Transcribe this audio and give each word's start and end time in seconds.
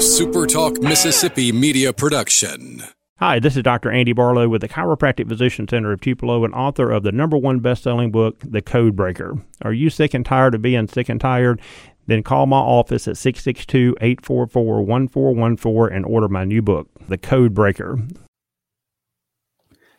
SuperTalk 0.00 0.82
Mississippi 0.82 1.52
media 1.52 1.92
production. 1.92 2.82
Hi, 3.18 3.38
this 3.38 3.54
is 3.54 3.62
Dr. 3.62 3.90
Andy 3.90 4.14
Barlow 4.14 4.48
with 4.48 4.62
the 4.62 4.68
Chiropractic 4.68 5.28
Physician 5.28 5.68
Center 5.68 5.92
of 5.92 6.00
Tupelo 6.00 6.42
and 6.42 6.54
author 6.54 6.90
of 6.90 7.02
the 7.02 7.12
number 7.12 7.36
one 7.36 7.60
best-selling 7.60 8.10
book, 8.10 8.42
The 8.42 8.62
Code 8.62 8.96
Breaker. 8.96 9.44
Are 9.60 9.74
you 9.74 9.90
sick 9.90 10.14
and 10.14 10.24
tired 10.24 10.54
of 10.54 10.62
being 10.62 10.88
sick 10.88 11.10
and 11.10 11.20
tired? 11.20 11.60
Then 12.06 12.22
call 12.22 12.46
my 12.46 12.56
office 12.56 13.06
at 13.08 13.16
662-844-1414 13.16 15.94
and 15.94 16.06
order 16.06 16.28
my 16.28 16.46
new 16.46 16.62
book, 16.62 16.88
The 17.10 17.18
Code 17.18 17.52
Breaker. 17.52 17.98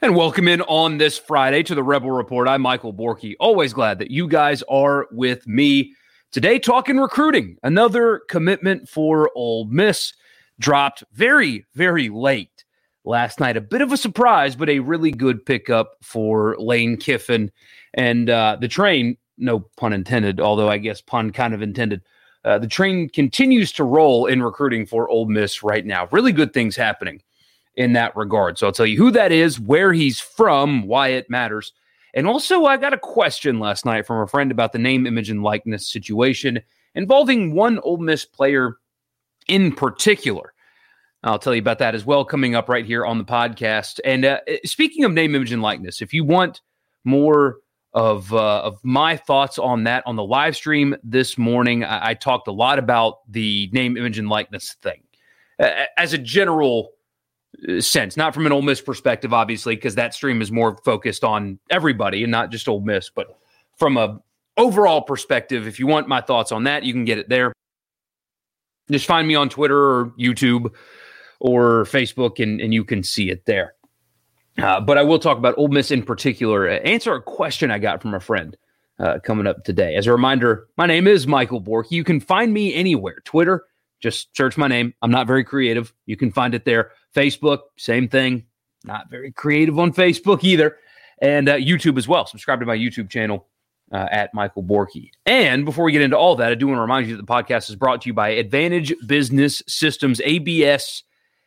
And 0.02 0.16
welcome 0.16 0.48
in 0.48 0.64
on 0.64 0.98
this 0.98 1.20
Friday 1.20 1.62
to 1.62 1.76
the 1.76 1.84
Rebel 1.84 2.10
Report. 2.10 2.48
I'm 2.48 2.64
Michael 2.64 2.92
Borky. 2.92 3.36
Always 3.40 3.72
glad 3.72 4.00
that 4.00 4.10
you 4.10 4.28
guys 4.28 4.64
are 4.64 5.06
with 5.12 5.46
me 5.46 5.94
today 6.32 6.60
talking 6.60 6.98
recruiting. 6.98 7.58
Another 7.64 8.22
commitment 8.30 8.90
for 8.90 9.30
Ole 9.36 9.66
Miss 9.66 10.14
dropped 10.60 11.04
very, 11.14 11.66
very 11.74 12.10
late 12.10 12.66
last 13.04 13.40
night. 13.40 13.58
A 13.58 13.62
bit 13.62 13.82
of 13.82 13.92
a 13.92 13.98
surprise, 13.98 14.56
but 14.56 14.70
a 14.70 14.80
really 14.80 15.12
good 15.12 15.46
pickup 15.46 15.98
for 16.02 16.56
Lane 16.58 16.98
Kiffin. 16.98 17.52
And 17.94 18.30
uh, 18.30 18.58
the 18.60 18.68
train, 18.68 19.18
no 19.38 19.60
pun 19.78 19.94
intended, 19.94 20.40
although 20.40 20.70
I 20.70 20.78
guess 20.78 21.02
pun 21.02 21.32
kind 21.32 21.54
of 21.54 21.62
intended. 21.62 22.02
Uh, 22.44 22.58
the 22.58 22.68
train 22.68 23.10
continues 23.10 23.72
to 23.74 23.84
roll 23.84 24.26
in 24.26 24.42
recruiting 24.42 24.86
for 24.86 25.10
Ole 25.10 25.26
Miss 25.26 25.62
right 25.62 25.86
now. 25.86 26.08
Really 26.12 26.32
good 26.32 26.54
things 26.54 26.76
happening 26.76 27.22
in 27.76 27.94
that 27.94 28.16
regard. 28.16 28.58
So 28.58 28.68
I'll 28.68 28.74
tell 28.74 28.86
you 28.86 28.98
who 28.98 29.12
that 29.12 29.32
is, 29.32 29.60
where 29.60 29.94
he's 29.94 30.20
from, 30.20 30.88
why 30.88 31.10
it 31.10 31.30
matters. 31.30 31.72
And 32.14 32.28
also, 32.28 32.66
I 32.66 32.78
got 32.78 32.94
a 32.94 32.98
question 32.98 33.60
last 33.60 33.86
night 33.86 34.06
from 34.06 34.22
a 34.22 34.28
friend 34.28 34.52
about 34.52 34.74
the 34.74 34.80
name, 34.80 35.06
image, 35.08 35.30
and 35.30 35.44
likeness 35.44 35.88
situation 35.88 36.62
involving 36.96 37.54
one 37.54 37.80
Ole 37.80 37.98
Miss 37.98 38.26
player 38.26 38.78
in 39.48 39.74
particular. 39.74 40.54
I'll 41.24 41.40
tell 41.40 41.54
you 41.54 41.62
about 41.62 41.80
that 41.80 41.96
as 41.96 42.06
well 42.06 42.26
coming 42.26 42.56
up 42.56 42.68
right 42.68 42.86
here 42.86 43.06
on 43.06 43.18
the 43.18 43.24
podcast. 43.24 44.00
And 44.04 44.26
uh, 44.26 44.40
speaking 44.66 45.04
of 45.04 45.12
name, 45.12 45.36
image, 45.36 45.52
and 45.52 45.62
likeness, 45.62 46.02
if 46.02 46.14
you 46.14 46.24
want 46.24 46.62
more 47.04 47.58
of 47.94 48.34
uh, 48.34 48.62
of 48.62 48.80
my 48.84 49.18
thoughts 49.18 49.60
on 49.60 49.84
that 49.84 50.04
on 50.06 50.16
the 50.16 50.24
live 50.24 50.56
stream 50.56 50.96
this 51.04 51.38
morning, 51.38 51.84
I, 51.84 52.10
I 52.10 52.14
talked 52.14 52.48
a 52.48 52.52
lot 52.52 52.80
about 52.80 53.20
the 53.30 53.70
name, 53.72 53.98
image, 53.98 54.18
and 54.18 54.30
likeness 54.30 54.76
thing 54.82 55.04
uh, 55.60 55.86
as 55.98 56.14
a 56.14 56.18
general 56.18 56.92
sense, 57.80 58.18
not 58.18 58.34
from 58.34 58.46
an 58.46 58.52
Ole 58.52 58.62
Miss 58.62 58.82
perspective, 58.82 59.34
obviously, 59.34 59.76
because 59.76 59.96
that 59.96 60.14
stream 60.14 60.42
is 60.42 60.52
more 60.52 60.78
focused 60.84 61.24
on 61.24 61.60
everybody 61.70 62.24
and 62.24 62.32
not 62.32 62.52
just 62.52 62.68
Ole 62.68 62.82
Miss, 62.82 63.10
but 63.10 63.38
from 63.78 63.98
a 63.98 64.20
overall 64.58 65.02
perspective, 65.02 65.68
if 65.68 65.80
you 65.80 65.88
want 65.88 66.08
my 66.08 66.22
thoughts 66.22 66.52
on 66.52 66.64
that, 66.66 66.84
you 66.84 66.94
can 66.94 67.06
get 67.06 67.18
it 67.18 67.30
there. 67.30 67.54
Just 68.90 69.06
find 69.06 69.28
me 69.28 69.36
on 69.36 69.50
Twitter 69.50 69.78
or 69.78 70.14
YouTube 70.20 70.74
or 71.40 71.86
Facebook, 71.86 72.42
and, 72.42 72.60
and 72.60 72.74
you 72.74 72.84
can 72.84 73.04
see 73.04 73.30
it 73.30 73.46
there. 73.46 73.74
Uh, 74.58 74.82
but 74.82 74.98
I 74.98 75.04
will 75.04 75.20
talk 75.20 75.38
about 75.38 75.58
Ole 75.58 75.70
Miss 75.70 75.92
in 75.92 76.04
particular. 76.04 76.70
Uh, 76.70 76.74
answer 76.80 77.14
a 77.14 77.22
question 77.22 77.72
I 77.72 77.80
got 77.80 78.02
from 78.02 78.14
a 78.14 78.20
friend 78.20 78.58
uh, 79.00 79.20
coming 79.24 79.48
up 79.48 79.64
today. 79.64 79.96
As 79.96 80.08
a 80.08 80.12
reminder, 80.12 80.68
my 80.78 80.86
name 80.86 81.08
is 81.08 81.26
Michael 81.26 81.60
Bork. 81.60 81.90
You 81.90 82.04
can 82.04 82.20
find 82.20 82.54
me 82.54 82.74
anywhere 82.74 83.22
Twitter, 83.24 83.66
just 84.02 84.36
search 84.36 84.58
my 84.58 84.68
name. 84.68 84.94
I'm 85.02 85.12
not 85.12 85.28
very 85.28 85.44
creative. 85.44 85.94
You 86.06 86.18
can 86.18 86.32
find 86.32 86.54
it 86.54 86.66
there. 86.66 86.92
Facebook, 87.16 87.60
same 87.78 88.08
thing. 88.08 88.46
Not 88.84 89.10
very 89.10 89.32
creative 89.32 89.78
on 89.80 89.94
Facebook 89.94 90.44
either. 90.44 90.78
And 91.22 91.50
uh, 91.50 91.58
YouTube 91.58 91.98
as 91.98 92.08
well. 92.08 92.26
Subscribe 92.26 92.60
to 92.62 92.66
my 92.66 92.76
YouTube 92.76 93.10
channel 93.10 93.48
uh, 93.92 94.08
at 94.12 94.34
Michael 94.34 94.64
Borky. 94.64 95.12
And 95.26 95.66
before 95.66 95.86
we 95.86 95.92
get 95.92 96.02
into 96.02 96.18
all 96.18 96.36
that, 96.38 96.52
I 96.52 96.56
do 96.56 96.68
want 96.68 96.78
to 96.78 96.82
remind 96.82 97.08
you 97.08 97.16
that 97.16 97.26
the 97.26 97.32
podcast 97.32 97.70
is 97.70 97.76
brought 97.76 98.02
to 98.02 98.10
you 98.10 98.14
by 98.14 98.30
Advantage 98.30 98.94
Business 99.06 99.62
Systems, 99.68 100.22
ABS. 100.24 101.04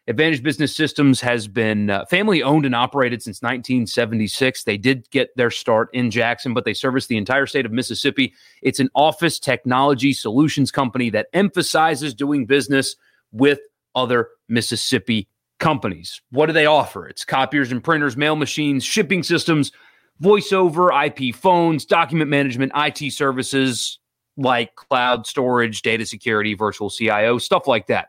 Advantage 0.06 0.42
Business 0.42 0.76
Systems 0.76 1.20
has 1.22 1.48
been 1.48 1.88
uh, 1.88 2.04
family 2.04 2.42
owned 2.42 2.66
and 2.66 2.74
operated 2.74 3.22
since 3.22 3.40
1976. 3.40 4.64
They 4.64 4.76
did 4.76 5.10
get 5.10 5.34
their 5.36 5.50
start 5.50 5.88
in 5.94 6.10
Jackson, 6.10 6.53
but 6.53 6.66
they 6.66 6.74
service 6.74 7.06
the 7.06 7.16
entire 7.16 7.47
state 7.47 7.64
of 7.64 7.72
Mississippi. 7.72 8.34
It's 8.60 8.80
an 8.80 8.91
office 8.94 9.38
technology 9.38 10.12
solutions 10.12 10.70
company 10.70 11.08
that 11.10 11.28
emphasizes 11.32 12.14
doing 12.14 12.44
business 12.44 12.97
with 13.32 13.60
other 13.94 14.28
Mississippi 14.48 15.26
companies. 15.64 16.20
What 16.30 16.44
do 16.47 16.52
they 16.52 16.66
offer? 16.66 17.08
It's 17.08 17.25
copiers 17.25 17.72
and 17.72 17.82
printers, 17.82 18.19
mail 18.19 18.36
machines, 18.36 18.84
shipping 18.84 19.22
systems, 19.22 19.72
voice 20.20 20.52
over, 20.52 20.92
IP 20.92 21.34
phones, 21.34 21.86
document 21.86 22.28
management, 22.28 22.72
IT 22.76 23.10
services 23.14 23.98
like 24.36 24.74
cloud 24.76 25.26
storage, 25.26 25.80
data 25.80 26.04
security, 26.04 26.53
virtual 26.53 26.91
CIO, 26.91 27.38
stuff 27.38 27.66
like 27.66 27.86
that. 27.86 28.08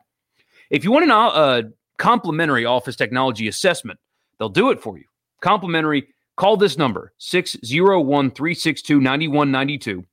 If 0.69 0.83
you 0.83 0.91
want 0.91 1.09
a 1.09 1.15
uh, 1.15 1.61
complimentary 1.97 2.65
office 2.65 2.97
technology 2.97 3.47
assessment, 3.47 4.01
they'll 4.37 4.49
do 4.49 4.69
it 4.71 4.81
for 4.81 4.97
you. 4.97 5.05
Complimentary, 5.39 6.09
call 6.35 6.57
this 6.57 6.77
number 6.77 7.13
601 7.19 8.31
362 8.31 8.99
9192 8.99 10.03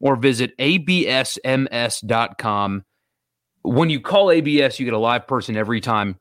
or 0.00 0.16
visit 0.16 0.54
absms.com. 0.58 0.84
When 3.62 3.88
you 3.88 4.00
call 4.00 4.30
ABS, 4.30 4.78
you 4.78 4.84
get 4.84 4.92
a 4.92 4.98
live 4.98 5.26
person 5.26 5.56
every 5.56 5.80
time 5.80 6.18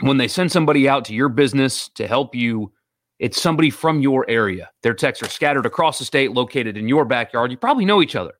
when 0.00 0.16
they 0.16 0.28
send 0.28 0.52
somebody 0.52 0.88
out 0.88 1.04
to 1.06 1.14
your 1.14 1.28
business 1.28 1.88
to 1.90 2.06
help 2.06 2.34
you, 2.34 2.72
it's 3.18 3.40
somebody 3.40 3.70
from 3.70 4.00
your 4.00 4.28
area. 4.28 4.70
Their 4.82 4.94
techs 4.94 5.22
are 5.22 5.28
scattered 5.28 5.66
across 5.66 5.98
the 5.98 6.04
state, 6.04 6.32
located 6.32 6.76
in 6.76 6.88
your 6.88 7.04
backyard. 7.04 7.50
You 7.50 7.56
probably 7.56 7.84
know 7.84 8.02
each 8.02 8.16
other 8.16 8.32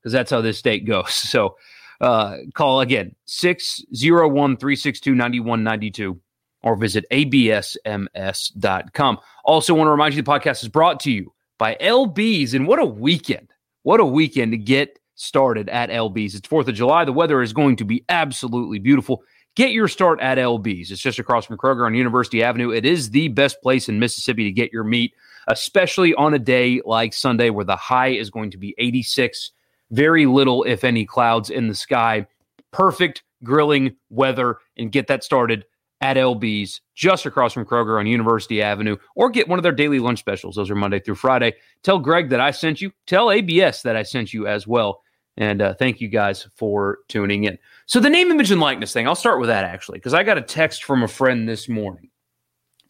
because 0.00 0.12
that's 0.12 0.30
how 0.30 0.40
this 0.40 0.58
state 0.58 0.86
goes. 0.86 1.14
So 1.28 1.56
uh, 2.00 2.36
call 2.54 2.80
again 2.80 3.14
601 3.26 4.56
362 4.56 5.14
9192 5.14 6.20
or 6.62 6.76
visit 6.76 7.04
absms.com. 7.10 9.18
Also, 9.44 9.74
want 9.74 9.88
to 9.88 9.90
remind 9.90 10.14
you 10.14 10.22
the 10.22 10.30
podcast 10.30 10.62
is 10.62 10.68
brought 10.68 11.00
to 11.00 11.10
you 11.10 11.32
by 11.58 11.76
LB's. 11.80 12.54
And 12.54 12.66
what 12.66 12.78
a 12.78 12.84
weekend! 12.84 13.48
What 13.82 14.00
a 14.00 14.04
weekend 14.04 14.52
to 14.52 14.58
get 14.58 14.98
started 15.14 15.68
at 15.68 15.90
LB's. 15.90 16.34
It's 16.34 16.46
4th 16.46 16.68
of 16.68 16.74
July. 16.74 17.04
The 17.04 17.12
weather 17.12 17.42
is 17.42 17.52
going 17.52 17.76
to 17.76 17.84
be 17.84 18.04
absolutely 18.08 18.78
beautiful. 18.78 19.22
Get 19.58 19.72
your 19.72 19.88
start 19.88 20.20
at 20.20 20.38
LB's. 20.38 20.92
It's 20.92 21.02
just 21.02 21.18
across 21.18 21.46
from 21.46 21.56
Kroger 21.56 21.84
on 21.84 21.92
University 21.92 22.44
Avenue. 22.44 22.70
It 22.70 22.86
is 22.86 23.10
the 23.10 23.26
best 23.26 23.60
place 23.60 23.88
in 23.88 23.98
Mississippi 23.98 24.44
to 24.44 24.52
get 24.52 24.72
your 24.72 24.84
meat, 24.84 25.14
especially 25.48 26.14
on 26.14 26.32
a 26.32 26.38
day 26.38 26.80
like 26.84 27.12
Sunday 27.12 27.50
where 27.50 27.64
the 27.64 27.74
high 27.74 28.10
is 28.10 28.30
going 28.30 28.52
to 28.52 28.56
be 28.56 28.72
86. 28.78 29.50
Very 29.90 30.26
little, 30.26 30.62
if 30.62 30.84
any, 30.84 31.04
clouds 31.04 31.50
in 31.50 31.66
the 31.66 31.74
sky. 31.74 32.24
Perfect 32.70 33.24
grilling 33.42 33.96
weather 34.10 34.58
and 34.76 34.92
get 34.92 35.08
that 35.08 35.24
started 35.24 35.64
at 36.00 36.16
LB's 36.16 36.80
just 36.94 37.26
across 37.26 37.52
from 37.52 37.66
Kroger 37.66 37.98
on 37.98 38.06
University 38.06 38.62
Avenue 38.62 38.96
or 39.16 39.28
get 39.28 39.48
one 39.48 39.58
of 39.58 39.64
their 39.64 39.72
daily 39.72 39.98
lunch 39.98 40.20
specials. 40.20 40.54
Those 40.54 40.70
are 40.70 40.76
Monday 40.76 41.00
through 41.00 41.16
Friday. 41.16 41.54
Tell 41.82 41.98
Greg 41.98 42.28
that 42.28 42.40
I 42.40 42.52
sent 42.52 42.80
you. 42.80 42.92
Tell 43.08 43.32
ABS 43.32 43.82
that 43.82 43.96
I 43.96 44.04
sent 44.04 44.32
you 44.32 44.46
as 44.46 44.68
well. 44.68 45.02
And 45.38 45.62
uh, 45.62 45.74
thank 45.74 46.00
you 46.00 46.08
guys 46.08 46.48
for 46.56 46.98
tuning 47.06 47.44
in. 47.44 47.58
So, 47.86 48.00
the 48.00 48.10
name, 48.10 48.32
image, 48.32 48.50
and 48.50 48.60
likeness 48.60 48.92
thing, 48.92 49.06
I'll 49.06 49.14
start 49.14 49.38
with 49.38 49.48
that 49.48 49.64
actually, 49.64 49.98
because 49.98 50.12
I 50.12 50.24
got 50.24 50.36
a 50.36 50.42
text 50.42 50.82
from 50.82 51.04
a 51.04 51.08
friend 51.08 51.48
this 51.48 51.68
morning 51.68 52.10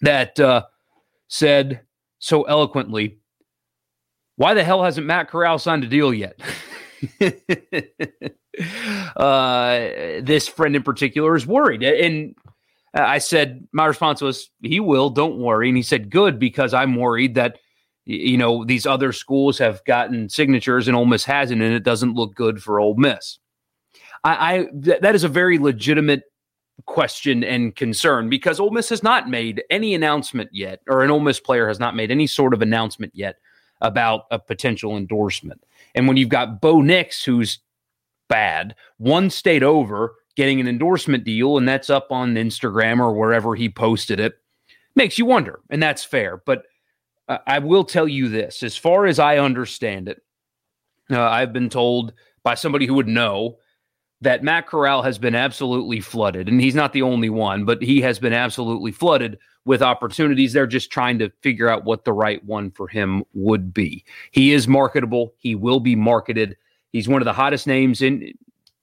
that 0.00 0.40
uh, 0.40 0.64
said 1.28 1.82
so 2.18 2.44
eloquently, 2.44 3.18
Why 4.36 4.54
the 4.54 4.64
hell 4.64 4.82
hasn't 4.82 5.06
Matt 5.06 5.28
Corral 5.28 5.58
signed 5.58 5.84
a 5.84 5.88
deal 5.88 6.14
yet? 6.14 6.40
uh, 9.16 9.78
this 10.22 10.48
friend 10.48 10.74
in 10.74 10.82
particular 10.82 11.36
is 11.36 11.46
worried. 11.46 11.82
And 11.82 12.34
I 12.94 13.18
said, 13.18 13.68
My 13.72 13.84
response 13.84 14.22
was, 14.22 14.48
He 14.62 14.80
will, 14.80 15.10
don't 15.10 15.38
worry. 15.38 15.68
And 15.68 15.76
he 15.76 15.82
said, 15.82 16.10
Good, 16.10 16.38
because 16.38 16.72
I'm 16.72 16.96
worried 16.96 17.34
that 17.34 17.58
you 18.08 18.38
know, 18.38 18.64
these 18.64 18.86
other 18.86 19.12
schools 19.12 19.58
have 19.58 19.84
gotten 19.84 20.30
signatures 20.30 20.88
and 20.88 20.96
Ole 20.96 21.04
Miss 21.04 21.24
hasn't, 21.24 21.60
and 21.60 21.74
it 21.74 21.82
doesn't 21.82 22.14
look 22.14 22.34
good 22.34 22.62
for 22.62 22.80
Ole 22.80 22.96
Miss. 22.96 23.38
I, 24.24 24.54
I 24.54 24.66
th- 24.82 25.00
that 25.02 25.14
is 25.14 25.24
a 25.24 25.28
very 25.28 25.58
legitimate 25.58 26.22
question 26.86 27.44
and 27.44 27.76
concern 27.76 28.30
because 28.30 28.58
Ole 28.58 28.70
Miss 28.70 28.88
has 28.88 29.02
not 29.02 29.28
made 29.28 29.62
any 29.68 29.94
announcement 29.94 30.48
yet, 30.54 30.80
or 30.88 31.04
an 31.04 31.10
Ole 31.10 31.20
Miss 31.20 31.38
player 31.38 31.68
has 31.68 31.78
not 31.78 31.94
made 31.94 32.10
any 32.10 32.26
sort 32.26 32.54
of 32.54 32.62
announcement 32.62 33.12
yet 33.14 33.36
about 33.82 34.22
a 34.30 34.38
potential 34.38 34.96
endorsement. 34.96 35.62
And 35.94 36.08
when 36.08 36.16
you've 36.16 36.30
got 36.30 36.62
Bo 36.62 36.80
Nix, 36.80 37.22
who's 37.22 37.58
bad, 38.30 38.74
one 38.96 39.28
state 39.28 39.62
over, 39.62 40.14
getting 40.34 40.60
an 40.60 40.68
endorsement 40.68 41.24
deal, 41.24 41.58
and 41.58 41.68
that's 41.68 41.90
up 41.90 42.10
on 42.10 42.36
Instagram 42.36 43.00
or 43.00 43.12
wherever 43.12 43.54
he 43.54 43.68
posted 43.68 44.18
it, 44.18 44.34
makes 44.96 45.18
you 45.18 45.26
wonder, 45.26 45.60
and 45.68 45.82
that's 45.82 46.04
fair. 46.04 46.38
But 46.38 46.62
I 47.28 47.58
will 47.58 47.84
tell 47.84 48.08
you 48.08 48.28
this 48.28 48.62
as 48.62 48.76
far 48.76 49.06
as 49.06 49.18
I 49.18 49.38
understand 49.38 50.08
it, 50.08 50.22
uh, 51.10 51.20
I've 51.20 51.52
been 51.52 51.68
told 51.68 52.14
by 52.42 52.54
somebody 52.54 52.86
who 52.86 52.94
would 52.94 53.08
know 53.08 53.58
that 54.20 54.42
Matt 54.42 54.66
Corral 54.66 55.02
has 55.02 55.18
been 55.18 55.34
absolutely 55.34 56.00
flooded. 56.00 56.48
And 56.48 56.60
he's 56.60 56.74
not 56.74 56.92
the 56.92 57.02
only 57.02 57.30
one, 57.30 57.64
but 57.64 57.82
he 57.82 58.00
has 58.00 58.18
been 58.18 58.32
absolutely 58.32 58.90
flooded 58.90 59.38
with 59.64 59.82
opportunities. 59.82 60.52
They're 60.52 60.66
just 60.66 60.90
trying 60.90 61.18
to 61.20 61.30
figure 61.42 61.68
out 61.68 61.84
what 61.84 62.04
the 62.04 62.12
right 62.12 62.44
one 62.44 62.70
for 62.70 62.88
him 62.88 63.24
would 63.34 63.72
be. 63.72 64.04
He 64.32 64.52
is 64.52 64.66
marketable, 64.66 65.34
he 65.38 65.54
will 65.54 65.80
be 65.80 65.94
marketed. 65.94 66.56
He's 66.92 67.08
one 67.08 67.20
of 67.20 67.26
the 67.26 67.32
hottest 67.32 67.66
names 67.66 68.00
in 68.00 68.32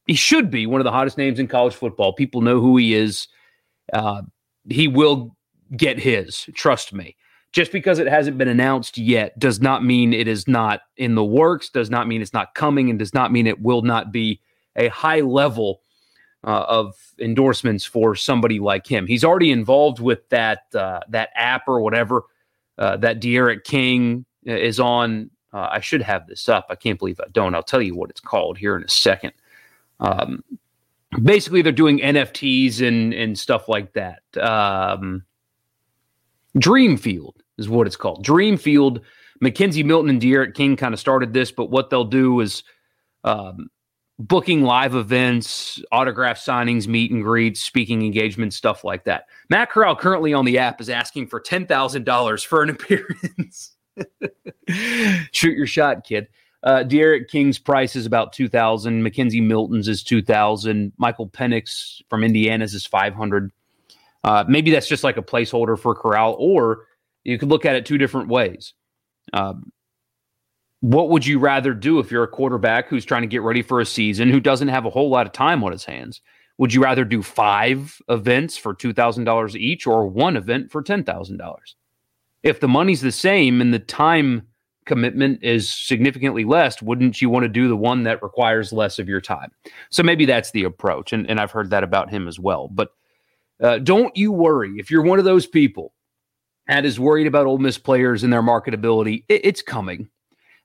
he 0.06 0.13
should 0.13 0.51
be 0.51 0.68
one 0.68 0.80
of 0.80 0.86
the 0.86 0.91
hottest 0.91 1.18
names 1.18 1.39
in 1.39 1.48
college 1.48 1.74
football. 1.74 2.13
People 2.13 2.41
know 2.41 2.62
who 2.62 2.77
he 2.77 2.94
is. 2.94 3.27
Uh, 3.91 4.21
he 4.69 4.88
will 4.88 5.36
get 5.75 5.98
his. 6.00 6.48
Trust 6.53 6.94
me. 6.94 7.15
Just 7.56 7.72
because 7.72 8.00
it 8.00 8.07
hasn't 8.07 8.38
been 8.38 8.50
announced 8.50 8.98
yet 8.98 9.40
does 9.40 9.62
not 9.62 9.81
mean 9.81 10.12
it 10.12 10.28
is 10.28 10.46
not 10.46 10.81
in 10.98 11.16
the 11.16 11.24
works. 11.24 11.69
Does 11.69 11.90
not 11.90 12.06
mean 12.06 12.22
it's 12.22 12.34
not 12.34 12.54
coming, 12.54 12.90
and 12.90 13.00
does 13.00 13.13
not 13.13 13.31
mean 13.31 13.48
it 13.48 13.62
will 13.62 13.81
not 13.81 14.12
be 14.12 14.42
a 14.75 14.90
high 14.90 15.22
level 15.22 15.80
uh, 16.44 16.66
of 16.68 16.98
endorsements 17.18 17.86
for 17.86 18.13
somebody 18.13 18.60
like 18.60 18.86
him. 18.86 19.07
He's 19.07 19.24
already 19.24 19.52
involved 19.52 20.02
with 20.02 20.28
that 20.28 20.63
uh, 20.75 21.00
that 21.07 21.30
app 21.34 21.62
or 21.66 21.80
whatever 21.80 22.24
uh, 22.78 22.98
that 22.98 23.22
D'Eriq 23.22 23.63
King 23.63 24.25
is 24.44 24.78
on. 24.78 25.30
Uh, 25.54 25.69
I 25.72 25.80
should 25.80 26.01
have 26.01 26.28
this 26.28 26.50
up. 26.50 26.66
I 26.69 26.75
can't 26.75 27.00
believe 27.00 27.22
I 27.22 27.30
don't. 27.31 27.56
I'll 27.56 27.63
tell 27.63 27.81
you 27.81 27.96
what 27.96 28.10
it's 28.10 28.19
called 28.19 28.58
here 28.58 28.75
in 28.75 28.84
a 28.84 28.90
second. 28.90 29.31
Um, 30.01 30.44
basically, 31.24 31.62
they're 31.62 31.72
doing 31.72 32.00
NFTs 32.00 32.86
and 32.86 33.13
and 33.13 33.40
stuff 33.40 33.69
like 33.69 33.94
that. 33.94 34.24
Um, 34.36 35.24
Dreamfield 36.58 37.36
is 37.57 37.69
what 37.69 37.88
it's 37.88 37.96
called. 37.96 38.25
Dreamfield. 38.25 39.02
McKenzie 39.44 39.84
Milton 39.84 40.10
and 40.10 40.22
D'Eriq 40.22 40.54
King 40.54 40.78
kind 40.78 40.94
of 40.94 41.00
started 41.00 41.34
this, 41.34 41.52
but 41.52 41.69
what 41.69 41.90
they'll 41.90 42.06
do 42.06 42.40
is 42.40 42.63
um, 43.25 43.69
booking 44.18 44.63
live 44.63 44.96
events, 44.96 45.81
autograph 45.92 46.38
signings, 46.38 46.88
meet 46.88 47.12
and 47.12 47.24
greets, 47.24 47.62
speaking 47.62 48.02
engagements, 48.02 48.56
stuff 48.56 48.84
like 48.84 49.04
that. 49.06 49.25
Matt 49.50 49.69
Corral 49.69 49.96
currently 49.96 50.34
on 50.34 50.46
the 50.46 50.57
app 50.57 50.80
is 50.80 50.90
asking 50.90 51.28
for 51.28 51.40
ten 51.40 51.66
thousand 51.66 52.06
dollars 52.06 52.44
for 52.44 52.63
an 52.63 52.69
appearance. 52.72 53.75
Shoot 55.31 55.58
your 55.58 55.68
shot, 55.68 56.06
kid. 56.06 56.28
Uh, 56.63 56.84
D'Eriq 56.84 57.28
King's 57.28 57.60
price 57.60 57.96
is 57.96 58.06
about 58.06 58.34
two 58.34 58.48
thousand. 58.48 59.04
McKenzie 59.04 59.46
Milton's 59.46 59.88
is 59.88 60.04
two 60.04 60.22
thousand. 60.22 60.94
Michael 60.98 61.30
Penix 61.30 62.01
from 62.10 62.24
Indiana's 62.24 62.74
is 62.74 62.86
five 62.86 63.13
hundred. 63.13 63.51
Uh, 64.24 64.44
maybe 64.48 64.72
that's 64.72 64.88
just 64.88 65.04
like 65.04 65.18
a 65.18 65.22
placeholder 65.22 65.78
for 65.78 65.94
Corral, 65.94 66.36
or 66.40 66.86
you 67.25 67.38
could 67.38 67.50
look 67.50 67.66
at 67.66 67.75
it 67.75 67.86
two 67.86 67.98
different 67.98 68.30
ways. 68.30 68.74
Um, 69.33 69.72
what 70.80 71.10
would 71.10 71.25
you 71.25 71.39
rather 71.39 71.74
do 71.74 72.00
if 72.00 72.12
you're 72.12 72.24
a 72.24 72.27
quarterback 72.27 72.88
who's 72.88 73.06
trying 73.06 73.24
to 73.24 73.27
get 73.27 73.42
ready 73.42 73.63
for 73.63 73.81
a 73.81 73.86
season 73.86 74.30
who 74.30 74.39
doesn't 74.39 74.68
have 74.68 74.86
a 74.86 74.89
whole 74.89 75.10
lot 75.10 75.25
of 75.25 75.33
time 75.33 75.63
on 75.63 75.72
his 75.72 75.83
hands? 75.83 76.22
Would 76.57 76.74
you 76.74 76.81
rather 76.81 77.04
do 77.04 77.22
five 77.22 78.00
events 78.07 78.56
for 78.56 78.74
$2,000 78.74 79.56
each 79.56 79.88
or 79.88 80.07
one 80.07 80.38
event 80.38 80.72
for 80.72 80.83
$10,000? 80.83 81.56
If 82.44 82.60
the 82.60 82.68
money's 82.68 83.01
the 83.01 83.12
same 83.12 83.60
and 83.60 83.74
the 83.74 83.80
time 83.80 84.44
commitment 84.86 85.44
is 85.44 85.74
significantly 85.74 86.45
less, 86.45 86.81
wouldn't 86.81 87.19
you 87.19 87.30
want 87.30 87.44
to 87.44 87.50
do 87.50 87.68
the 87.68 87.75
one 87.75 88.04
that 88.04 88.22
requires 88.22 88.72
less 88.72 89.00
of 89.00 89.10
your 89.10 89.19
time? 89.19 89.51
So 89.89 90.04
maybe 90.04 90.25
that's 90.25 90.51
the 90.51 90.63
approach. 90.63 91.12
And, 91.12 91.27
and 91.30 91.39
I've 91.39 91.51
heard 91.51 91.72
that 91.72 91.83
about 91.83 92.12
him 92.12 92.27
as 92.27 92.39
well. 92.39 92.68
But 92.68 92.89
uh, 93.62 93.80
don't 93.80 94.16
you 94.16 94.31
worry. 94.31 94.74
If 94.77 94.92
you're 94.92 95.01
one 95.01 95.18
of 95.18 95.25
those 95.25 95.48
people 95.48 95.94
that 96.67 96.85
is 96.85 97.00
worried 97.00 97.27
about 97.27 97.45
Ole 97.45 97.57
Miss 97.57 97.77
players 97.77 98.23
and 98.23 98.31
their 98.31 98.41
marketability, 98.41 99.23
it, 99.27 99.41
it's 99.44 99.62
coming 99.62 100.09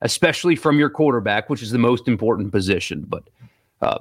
especially 0.03 0.57
from 0.57 0.79
your 0.79 0.91
quarterback, 0.91 1.51
which 1.51 1.63
is 1.63 1.71
the 1.71 1.79
most 1.79 2.09
important 2.09 2.53
position. 2.53 3.05
But 3.07 3.29
uh, 3.83 3.99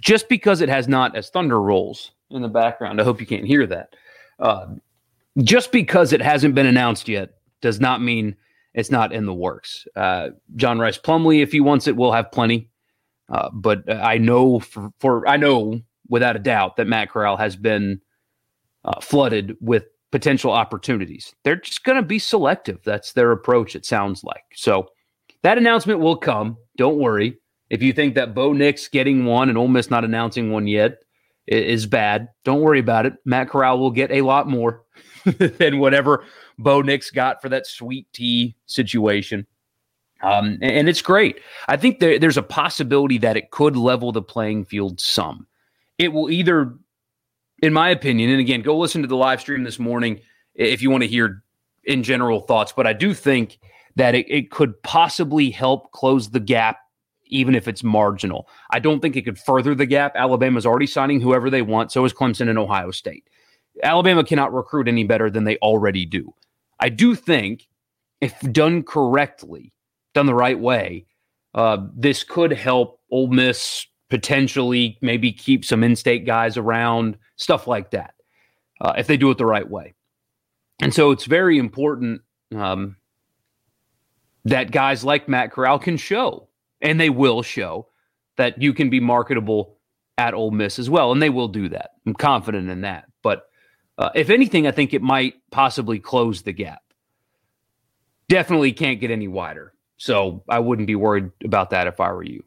just 0.00 0.28
because 0.28 0.60
it 0.60 0.68
has 0.68 0.88
not, 0.88 1.16
as 1.16 1.30
thunder 1.30 1.60
rolls 1.60 2.12
in 2.30 2.42
the 2.42 2.48
background, 2.48 3.00
I 3.00 3.04
hope 3.04 3.20
you 3.20 3.26
can't 3.26 3.44
hear 3.44 3.66
that. 3.66 3.94
Uh, 4.38 4.66
just 5.42 5.72
because 5.72 6.12
it 6.12 6.22
hasn't 6.22 6.54
been 6.54 6.66
announced 6.66 7.08
yet 7.08 7.30
does 7.60 7.80
not 7.80 8.00
mean 8.00 8.36
it's 8.74 8.90
not 8.90 9.12
in 9.12 9.26
the 9.26 9.34
works. 9.34 9.86
Uh, 9.96 10.30
John 10.56 10.78
Rhys 10.78 10.98
Plumlee, 10.98 11.42
if 11.42 11.52
he 11.52 11.60
wants 11.60 11.86
it, 11.86 11.96
will 11.96 12.12
have 12.12 12.30
plenty. 12.30 12.70
Uh, 13.28 13.50
but 13.52 13.90
I 13.92 14.18
know 14.18 14.60
for, 14.60 14.90
for, 15.00 15.28
I 15.28 15.36
know 15.36 15.80
without 16.08 16.36
a 16.36 16.38
doubt 16.38 16.76
that 16.76 16.86
Matt 16.86 17.10
Corral 17.10 17.36
has 17.36 17.56
been 17.56 18.00
uh, 18.84 19.00
flooded 19.00 19.56
with 19.60 19.84
potential 20.10 20.52
opportunities. 20.52 21.34
They're 21.44 21.56
just 21.56 21.84
going 21.84 21.96
to 21.96 22.02
be 22.02 22.18
selective. 22.18 22.80
That's 22.84 23.12
their 23.12 23.32
approach, 23.32 23.76
it 23.76 23.84
sounds 23.84 24.24
like. 24.24 24.44
So 24.54 24.88
that 25.42 25.58
announcement 25.58 26.00
will 26.00 26.16
come. 26.16 26.56
Don't 26.76 26.98
worry. 26.98 27.38
If 27.70 27.82
you 27.82 27.92
think 27.92 28.14
that 28.14 28.34
Bo 28.34 28.52
Nix 28.52 28.88
getting 28.88 29.26
one 29.26 29.48
and 29.48 29.58
Ole 29.58 29.68
Miss 29.68 29.90
not 29.90 30.04
announcing 30.04 30.50
one 30.50 30.66
yet 30.66 30.98
is 31.46 31.86
bad, 31.86 32.28
don't 32.44 32.62
worry 32.62 32.80
about 32.80 33.06
it. 33.06 33.14
Matt 33.24 33.50
Corral 33.50 33.78
will 33.78 33.90
get 33.90 34.10
a 34.10 34.22
lot 34.22 34.48
more 34.48 34.82
than 35.24 35.78
whatever 35.78 36.24
Bo 36.58 36.80
Nix 36.80 37.10
got 37.10 37.42
for 37.42 37.48
that 37.50 37.66
sweet 37.66 38.06
tea 38.12 38.56
situation. 38.66 39.46
Um, 40.22 40.58
and 40.62 40.88
it's 40.88 41.02
great. 41.02 41.40
I 41.68 41.76
think 41.76 42.00
there, 42.00 42.18
there's 42.18 42.36
a 42.36 42.42
possibility 42.42 43.18
that 43.18 43.36
it 43.36 43.50
could 43.50 43.76
level 43.76 44.10
the 44.10 44.22
playing 44.22 44.64
field 44.64 45.00
some. 45.00 45.46
It 45.98 46.12
will 46.12 46.30
either 46.30 46.74
in 47.62 47.72
my 47.72 47.90
opinion, 47.90 48.30
and 48.30 48.40
again, 48.40 48.62
go 48.62 48.76
listen 48.78 49.02
to 49.02 49.08
the 49.08 49.16
live 49.16 49.40
stream 49.40 49.64
this 49.64 49.78
morning 49.78 50.20
if 50.54 50.82
you 50.82 50.90
want 50.90 51.02
to 51.02 51.08
hear 51.08 51.42
in 51.84 52.02
general 52.02 52.40
thoughts. 52.40 52.72
But 52.72 52.86
I 52.86 52.92
do 52.92 53.14
think 53.14 53.58
that 53.96 54.14
it, 54.14 54.26
it 54.30 54.50
could 54.50 54.80
possibly 54.82 55.50
help 55.50 55.90
close 55.92 56.30
the 56.30 56.40
gap, 56.40 56.78
even 57.26 57.54
if 57.54 57.66
it's 57.66 57.82
marginal. 57.82 58.48
I 58.70 58.78
don't 58.78 59.00
think 59.00 59.16
it 59.16 59.22
could 59.22 59.38
further 59.38 59.74
the 59.74 59.86
gap. 59.86 60.12
Alabama's 60.14 60.66
already 60.66 60.86
signing 60.86 61.20
whoever 61.20 61.50
they 61.50 61.62
want. 61.62 61.90
So 61.90 62.04
is 62.04 62.12
Clemson 62.12 62.48
and 62.48 62.58
Ohio 62.58 62.90
State. 62.90 63.24
Alabama 63.82 64.24
cannot 64.24 64.54
recruit 64.54 64.88
any 64.88 65.04
better 65.04 65.30
than 65.30 65.44
they 65.44 65.56
already 65.58 66.04
do. 66.04 66.34
I 66.80 66.88
do 66.88 67.14
think 67.14 67.68
if 68.20 68.38
done 68.52 68.82
correctly, 68.82 69.72
done 70.14 70.26
the 70.26 70.34
right 70.34 70.58
way, 70.58 71.06
uh, 71.54 71.78
this 71.94 72.24
could 72.24 72.52
help 72.52 73.00
Ole 73.10 73.28
Miss 73.28 73.86
potentially 74.10 74.98
maybe 75.02 75.32
keep 75.32 75.64
some 75.64 75.84
in-state 75.84 76.24
guys 76.24 76.56
around, 76.56 77.18
stuff 77.36 77.66
like 77.66 77.90
that, 77.90 78.14
uh, 78.80 78.94
if 78.96 79.06
they 79.06 79.16
do 79.16 79.30
it 79.30 79.38
the 79.38 79.46
right 79.46 79.68
way. 79.68 79.94
And 80.80 80.94
so 80.94 81.10
it's 81.10 81.24
very 81.24 81.58
important 81.58 82.22
um, 82.54 82.96
that 84.44 84.70
guys 84.70 85.04
like 85.04 85.28
Matt 85.28 85.52
Corral 85.52 85.78
can 85.78 85.96
show, 85.96 86.48
and 86.80 87.00
they 87.00 87.10
will 87.10 87.42
show 87.42 87.88
that 88.36 88.62
you 88.62 88.72
can 88.72 88.88
be 88.88 89.00
marketable 89.00 89.76
at 90.16 90.34
Ole 90.34 90.52
Miss 90.52 90.78
as 90.78 90.88
well, 90.88 91.12
and 91.12 91.20
they 91.20 91.30
will 91.30 91.48
do 91.48 91.68
that. 91.68 91.90
I'm 92.06 92.14
confident 92.14 92.70
in 92.70 92.82
that. 92.82 93.04
But 93.22 93.48
uh, 93.98 94.10
if 94.14 94.30
anything, 94.30 94.66
I 94.66 94.70
think 94.70 94.94
it 94.94 95.02
might 95.02 95.34
possibly 95.50 95.98
close 95.98 96.42
the 96.42 96.52
gap. 96.52 96.82
Definitely 98.28 98.72
can't 98.72 99.00
get 99.00 99.10
any 99.10 99.28
wider. 99.28 99.74
So 99.96 100.44
I 100.48 100.60
wouldn't 100.60 100.86
be 100.86 100.94
worried 100.94 101.30
about 101.44 101.70
that 101.70 101.88
if 101.88 101.98
I 101.98 102.12
were 102.12 102.22
you. 102.22 102.44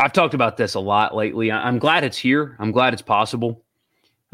I've 0.00 0.12
talked 0.14 0.32
about 0.32 0.56
this 0.56 0.74
a 0.74 0.80
lot 0.80 1.14
lately. 1.14 1.52
I'm 1.52 1.78
glad 1.78 2.04
it's 2.04 2.16
here. 2.16 2.56
I'm 2.58 2.72
glad 2.72 2.94
it's 2.94 3.02
possible. 3.02 3.64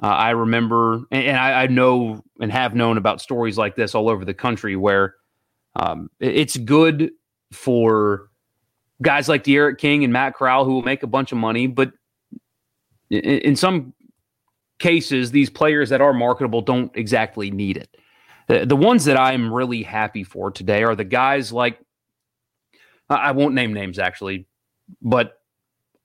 Uh, 0.00 0.06
I 0.06 0.30
remember, 0.30 1.04
and, 1.10 1.24
and 1.24 1.36
I, 1.36 1.62
I, 1.62 1.66
know 1.66 2.22
and 2.38 2.52
have 2.52 2.74
known 2.74 2.98
about 2.98 3.20
stories 3.20 3.58
like 3.58 3.74
this 3.74 3.94
all 3.94 4.08
over 4.08 4.24
the 4.24 4.34
country 4.34 4.76
where 4.76 5.14
um, 5.74 6.10
it's 6.20 6.56
good 6.58 7.10
for 7.52 8.28
guys 9.02 9.28
like 9.28 9.42
D'Eriq 9.42 9.78
King 9.78 10.04
and 10.04 10.12
Matt 10.12 10.34
Corral 10.34 10.64
who 10.64 10.74
will 10.74 10.82
make 10.82 11.02
a 11.02 11.08
bunch 11.08 11.32
of 11.32 11.38
money, 11.38 11.66
but 11.66 11.92
in, 13.10 13.20
in 13.20 13.56
some 13.56 13.92
cases, 14.78 15.30
these 15.30 15.50
players 15.50 15.88
that 15.88 16.00
are 16.00 16.12
marketable 16.12 16.60
don't 16.60 16.94
exactly 16.94 17.50
need 17.50 17.76
it. 17.76 17.96
The, 18.48 18.66
the 18.66 18.76
ones 18.76 19.06
that 19.06 19.16
I'm 19.16 19.52
really 19.52 19.82
happy 19.82 20.22
for 20.22 20.50
today 20.50 20.84
are 20.84 20.94
the 20.94 21.04
guys 21.04 21.52
like 21.52 21.80
I 23.08 23.32
won't 23.32 23.54
name 23.54 23.72
names 23.72 23.98
actually, 23.98 24.46
but 25.00 25.35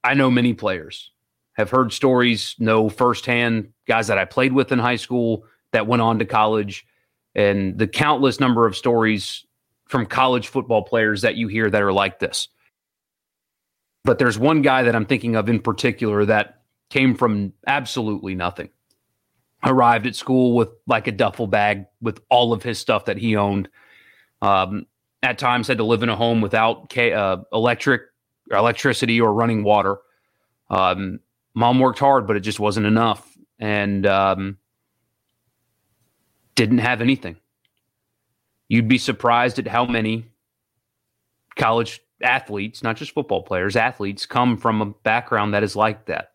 I 0.04 0.14
know 0.14 0.30
many 0.30 0.54
players, 0.54 1.10
have 1.54 1.70
heard 1.70 1.92
stories, 1.92 2.56
know 2.58 2.88
firsthand 2.88 3.72
guys 3.86 4.08
that 4.08 4.18
I 4.18 4.24
played 4.24 4.52
with 4.52 4.72
in 4.72 4.78
high 4.78 4.96
school 4.96 5.44
that 5.72 5.86
went 5.86 6.02
on 6.02 6.18
to 6.18 6.24
college, 6.24 6.86
and 7.34 7.78
the 7.78 7.86
countless 7.86 8.40
number 8.40 8.66
of 8.66 8.76
stories 8.76 9.46
from 9.86 10.06
college 10.06 10.48
football 10.48 10.82
players 10.82 11.22
that 11.22 11.36
you 11.36 11.48
hear 11.48 11.68
that 11.68 11.82
are 11.82 11.92
like 11.92 12.18
this. 12.18 12.48
But 14.04 14.18
there's 14.18 14.38
one 14.38 14.62
guy 14.62 14.84
that 14.84 14.96
I'm 14.96 15.06
thinking 15.06 15.36
of 15.36 15.48
in 15.48 15.60
particular 15.60 16.24
that 16.24 16.62
came 16.90 17.14
from 17.14 17.52
absolutely 17.66 18.34
nothing. 18.34 18.70
Arrived 19.64 20.06
at 20.06 20.16
school 20.16 20.56
with 20.56 20.70
like 20.86 21.06
a 21.06 21.12
duffel 21.12 21.46
bag 21.46 21.86
with 22.00 22.20
all 22.28 22.52
of 22.52 22.62
his 22.62 22.78
stuff 22.78 23.04
that 23.04 23.16
he 23.16 23.36
owned. 23.36 23.68
Um, 24.40 24.86
at 25.22 25.38
times 25.38 25.68
had 25.68 25.78
to 25.78 25.84
live 25.84 26.02
in 26.02 26.08
a 26.08 26.16
home 26.16 26.40
without 26.40 26.96
uh, 26.98 27.36
electric 27.52 28.02
electricity 28.50 29.20
or 29.20 29.32
running 29.32 29.64
water. 29.64 29.98
Um, 30.70 31.20
mom 31.54 31.78
worked 31.78 31.98
hard, 31.98 32.26
but 32.26 32.36
it 32.36 32.40
just 32.40 32.60
wasn't 32.60 32.86
enough, 32.86 33.36
and 33.58 34.06
um, 34.06 34.58
didn't 36.54 36.78
have 36.78 37.00
anything. 37.00 37.36
You'd 38.68 38.88
be 38.88 38.98
surprised 38.98 39.58
at 39.58 39.66
how 39.66 39.84
many 39.84 40.26
college 41.56 42.00
athletes, 42.22 42.82
not 42.82 42.96
just 42.96 43.12
football 43.12 43.42
players, 43.42 43.76
athletes 43.76 44.26
come 44.26 44.56
from 44.56 44.80
a 44.80 44.86
background 44.86 45.54
that 45.54 45.62
is 45.62 45.76
like 45.76 46.06
that. 46.06 46.32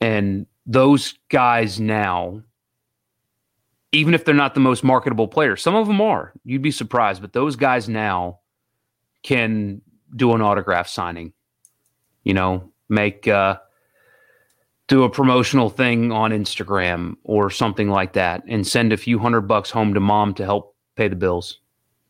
And 0.00 0.46
those 0.66 1.14
guys 1.28 1.78
now, 1.80 2.42
even 3.92 4.14
if 4.14 4.24
they're 4.24 4.34
not 4.34 4.54
the 4.54 4.60
most 4.60 4.82
marketable 4.82 5.28
players, 5.28 5.62
some 5.62 5.74
of 5.74 5.86
them 5.86 6.00
are, 6.00 6.32
you'd 6.44 6.62
be 6.62 6.70
surprised, 6.70 7.20
but 7.20 7.32
those 7.32 7.56
guys 7.56 7.88
now 7.88 8.40
can 9.22 9.80
do 10.14 10.32
an 10.32 10.42
autograph 10.42 10.88
signing 10.88 11.32
You 12.24 12.34
know, 12.34 12.70
make 12.88 13.28
uh, 13.28 13.58
do 14.88 15.04
a 15.04 15.10
promotional 15.10 15.70
thing 15.70 16.10
on 16.12 16.30
Instagram 16.30 17.16
or 17.22 17.50
something 17.50 17.88
like 17.88 18.14
that, 18.14 18.42
and 18.48 18.66
send 18.66 18.92
a 18.92 18.96
few 18.96 19.18
hundred 19.18 19.42
bucks 19.42 19.70
home 19.70 19.94
to 19.94 20.00
mom 20.00 20.34
to 20.34 20.44
help 20.44 20.74
pay 20.96 21.08
the 21.08 21.16
bills. 21.16 21.60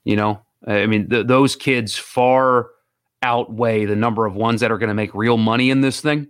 You 0.04 0.16
know, 0.16 0.40
I 0.66 0.86
mean, 0.86 1.08
th- 1.08 1.26
those 1.26 1.56
kids 1.56 1.96
far 1.96 2.70
outweigh 3.22 3.86
the 3.86 3.96
number 3.96 4.26
of 4.26 4.34
ones 4.34 4.60
that 4.60 4.70
are 4.70 4.78
going 4.78 4.88
to 4.88 4.94
make 4.94 5.14
real 5.14 5.36
money 5.36 5.70
in 5.70 5.80
this 5.80 6.00
thing. 6.00 6.28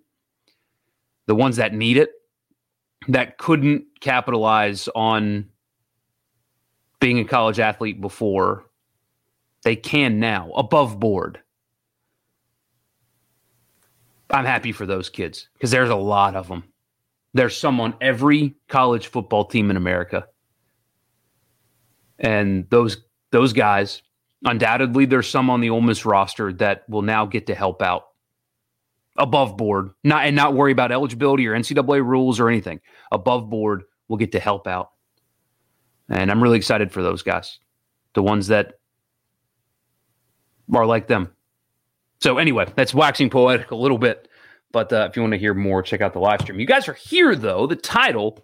The 1.27 1.35
ones 1.35 1.57
that 1.57 1.75
need 1.75 1.97
it, 1.97 2.11
that 3.09 3.39
couldn't 3.39 3.85
capitalize 4.01 4.89
on 4.95 5.49
being 7.01 7.19
a 7.19 7.25
college 7.25 7.59
athlete 7.59 8.01
before, 8.01 8.65
they 9.63 9.77
can 9.77 10.21
now, 10.21 10.53
above 10.53 11.01
board. 11.01 11.41
I'm 14.35 14.45
happy 14.45 14.73
for 14.73 14.85
those 14.85 15.09
kids 15.09 15.49
because 15.55 15.71
there's 15.71 15.91
a 15.91 15.97
lot 15.97 16.35
of 16.35 16.49
them. 16.49 16.65
There's 17.35 17.57
some 17.57 17.81
on 17.81 17.95
every 18.01 18.57
college 18.69 19.07
football 19.07 19.45
team 19.45 19.71
in 19.71 19.77
America. 19.77 20.27
And 22.19 22.69
those 22.71 22.97
those 23.31 23.53
guys, 23.53 24.03
undoubtedly 24.45 25.07
there's 25.07 25.29
some 25.29 25.51
on 25.51 25.61
the 25.61 25.71
Ole 25.71 25.81
Miss 25.81 26.05
roster 26.05 26.53
that 26.55 26.89
will 26.89 27.03
now 27.03 27.27
get 27.27 27.47
to 27.47 27.55
help 27.55 27.81
out 27.81 28.07
above 29.17 29.57
board, 29.57 29.91
not 30.03 30.25
and 30.25 30.35
not 30.35 30.55
worry 30.55 30.73
about 30.73 30.91
eligibility 30.91 31.47
or 31.47 31.55
NCAA 31.55 32.05
rules 32.05 32.41
or 32.41 32.49
anything. 32.49 32.81
Above 33.13 33.49
board 33.49 33.85
will 34.09 34.17
get 34.17 34.33
to 34.33 34.41
help 34.41 34.67
out. 34.67 34.91
And 36.09 36.31
I'm 36.31 36.43
really 36.43 36.59
excited 36.59 36.93
for 36.93 37.03
those 37.03 37.23
guys. 37.23 37.61
The 38.15 38.23
ones 38.23 38.49
that 38.49 38.75
are 40.73 40.87
like 40.87 41.07
them. 41.07 41.31
So 42.25 42.39
anyway, 42.39 42.65
that's 42.75 42.95
waxing 42.95 43.29
poetic 43.29 43.71
a 43.71 43.77
little 43.77 43.99
bit. 43.99 44.29
But 44.73 44.91
uh, 44.91 45.07
if 45.11 45.15
you 45.15 45.21
want 45.21 45.35
to 45.35 45.39
hear 45.39 45.53
more, 45.53 45.83
check 45.83 46.01
out 46.01 46.15
the 46.15 46.21
live 46.21 46.41
stream. 46.41 46.59
You 46.59 46.65
guys 46.65 46.89
are 46.89 46.95
here 46.95 47.37
though. 47.37 47.67
The 47.67 47.77
title 47.77 48.43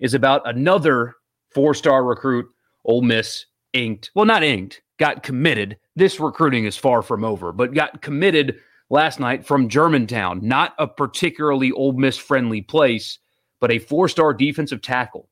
is 0.00 0.14
about 0.14 0.48
another 0.48 1.14
four-star 1.54 2.02
recruit, 2.02 2.46
Ole 2.84 3.02
Miss 3.02 3.46
inked. 3.72 4.10
Well, 4.16 4.24
not 4.24 4.42
inked, 4.42 4.82
got 4.98 5.22
committed. 5.22 5.76
This 5.94 6.18
recruiting 6.18 6.64
is 6.64 6.76
far 6.76 7.02
from 7.02 7.22
over, 7.22 7.52
but 7.52 7.72
got 7.72 8.02
committed 8.02 8.58
last 8.90 9.20
night 9.20 9.46
from 9.46 9.68
Germantown. 9.68 10.40
Not 10.42 10.74
a 10.80 10.88
particularly 10.88 11.70
Ole 11.70 11.92
Miss 11.92 12.16
friendly 12.16 12.62
place, 12.62 13.20
but 13.60 13.70
a 13.70 13.78
four-star 13.78 14.34
defensive 14.34 14.82
tackle. 14.82 15.28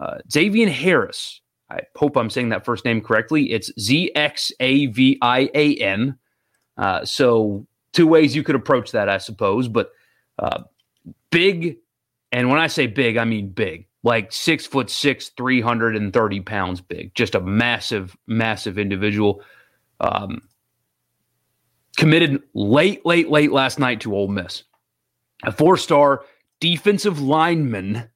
Uh, 0.00 0.18
Zxavian 0.28 0.70
Harris. 0.70 1.40
I 1.68 1.80
hope 1.96 2.16
I'm 2.16 2.30
saying 2.30 2.50
that 2.50 2.64
first 2.64 2.84
name 2.84 3.00
correctly. 3.00 3.50
It's 3.50 3.72
Z 3.80 4.12
X 4.14 4.52
A 4.60 4.86
V 4.86 5.18
I 5.20 5.50
A 5.54 5.74
N. 5.78 6.16
Uh, 6.76 7.04
so 7.04 7.66
two 7.92 8.06
ways 8.06 8.34
you 8.34 8.42
could 8.42 8.54
approach 8.54 8.92
that, 8.92 9.08
I 9.08 9.18
suppose. 9.18 9.68
But 9.68 9.92
uh, 10.38 10.62
big, 11.30 11.76
and 12.32 12.48
when 12.48 12.58
I 12.58 12.66
say 12.66 12.86
big, 12.86 13.16
I 13.16 13.24
mean 13.24 13.50
big, 13.50 13.86
like 14.02 14.32
six 14.32 14.66
foot 14.66 14.90
six, 14.90 15.28
three 15.30 15.60
hundred 15.60 15.96
and 15.96 16.12
thirty 16.12 16.40
pounds 16.40 16.80
big. 16.80 17.14
Just 17.14 17.34
a 17.34 17.40
massive, 17.40 18.16
massive 18.26 18.78
individual. 18.78 19.42
Um, 20.00 20.42
committed 21.96 22.42
late, 22.54 23.04
late, 23.04 23.28
late 23.28 23.52
last 23.52 23.78
night 23.78 24.00
to 24.00 24.16
Ole 24.16 24.28
Miss. 24.28 24.64
A 25.44 25.52
four-star 25.52 26.24
defensive 26.58 27.20
lineman, 27.20 28.08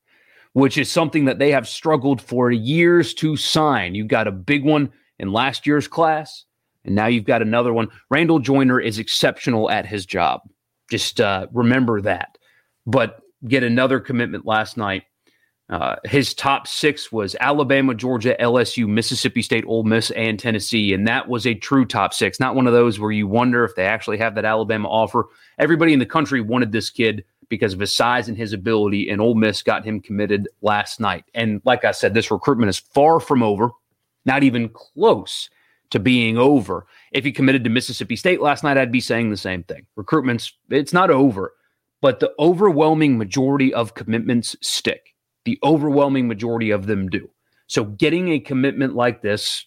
which 0.55 0.79
is 0.79 0.91
something 0.91 1.27
that 1.27 1.39
they 1.39 1.51
have 1.51 1.69
struggled 1.69 2.23
for 2.23 2.51
years 2.51 3.13
to 3.15 3.37
sign. 3.37 3.95
You 3.95 4.05
got 4.05 4.27
a 4.27 4.33
big 4.33 4.65
one 4.65 4.91
in 5.19 5.31
last 5.31 5.67
year's 5.67 5.87
class. 5.87 6.46
And 6.87 6.95
now 6.95 7.07
you've 7.07 7.25
got 7.25 7.43
another 7.43 7.73
one. 7.73 7.89
Randall 8.11 8.39
Joyner 8.39 8.81
is 8.81 8.99
exceptional 8.99 9.71
at 9.71 9.85
his 9.85 10.07
job. 10.07 10.43
Just 10.91 11.21
uh, 11.21 11.49
remember 11.53 12.01
that. 12.03 12.39
But 12.87 13.21
get 13.47 13.65
another 13.65 14.01
commitment 14.01 14.47
last 14.47 14.77
night. 14.77 15.03
Uh, 15.69 15.97
his 16.05 16.33
top 16.33 16.69
six 16.69 17.11
was 17.11 17.35
Alabama, 17.41 17.93
Georgia, 17.93 18.37
LSU, 18.39 18.87
Mississippi 18.87 19.43
State, 19.43 19.65
Ole 19.67 19.83
Miss, 19.83 20.13
and 20.13 20.39
Tennessee. 20.39 20.95
And 20.95 21.09
that 21.09 21.29
was 21.29 21.45
a 21.45 21.55
true 21.55 21.85
top 21.85 22.15
six, 22.15 22.39
not 22.39 22.55
one 22.55 22.69
of 22.69 22.73
those 22.73 23.01
where 23.01 23.11
you 23.11 23.27
wonder 23.27 23.65
if 23.65 23.75
they 23.75 23.85
actually 23.85 24.19
have 24.19 24.37
that 24.37 24.45
Alabama 24.45 24.89
offer. 24.89 25.27
Everybody 25.59 25.93
in 25.93 25.99
the 25.99 26.07
country 26.07 26.41
wanted 26.41 26.71
this 26.71 26.89
kid 26.89 27.25
because 27.49 27.73
of 27.73 27.81
his 27.81 27.95
size 27.95 28.29
and 28.29 28.37
his 28.37 28.53
ability, 28.53 29.09
and 29.11 29.21
Ole 29.21 29.35
Miss 29.35 29.63
got 29.63 29.85
him 29.85 30.01
committed 30.01 30.49
last 30.63 31.01
night. 31.01 31.25
And 31.35 31.61
like 31.65 31.85
I 31.85 31.91
said, 31.91 32.15
this 32.15 32.31
recruitment 32.31 32.71
is 32.71 32.79
far 32.79 33.19
from 33.19 33.43
over, 33.43 33.71
not 34.25 34.45
even 34.45 34.69
close 34.69 35.51
to 35.91 35.99
being 35.99 36.37
over. 36.39 36.87
If 37.13 37.25
he 37.25 37.33
committed 37.33 37.65
to 37.65 37.71
Mississippi 37.71 38.17
State 38.17 38.41
last 38.41 38.65
night, 38.65 38.79
I'd 38.79 38.93
be 38.93 39.01
saying 39.01 39.31
the 39.31 39.37
same 39.37 39.63
thing. 39.63 39.87
Recruitment's 39.97 40.53
it's 40.71 40.93
not 40.93 41.11
over, 41.11 41.53
but 42.01 42.21
the 42.21 42.33
overwhelming 42.39 43.19
majority 43.19 43.73
of 43.73 43.95
commitments 43.95 44.57
stick. 44.63 45.15
The 45.45 45.59
overwhelming 45.63 46.29
majority 46.29 46.71
of 46.71 46.87
them 46.87 47.09
do. 47.09 47.31
So 47.69 47.85
getting 47.85 48.29
a 48.31 48.41
commitment 48.41 48.95
like 48.95 49.23
this, 49.23 49.65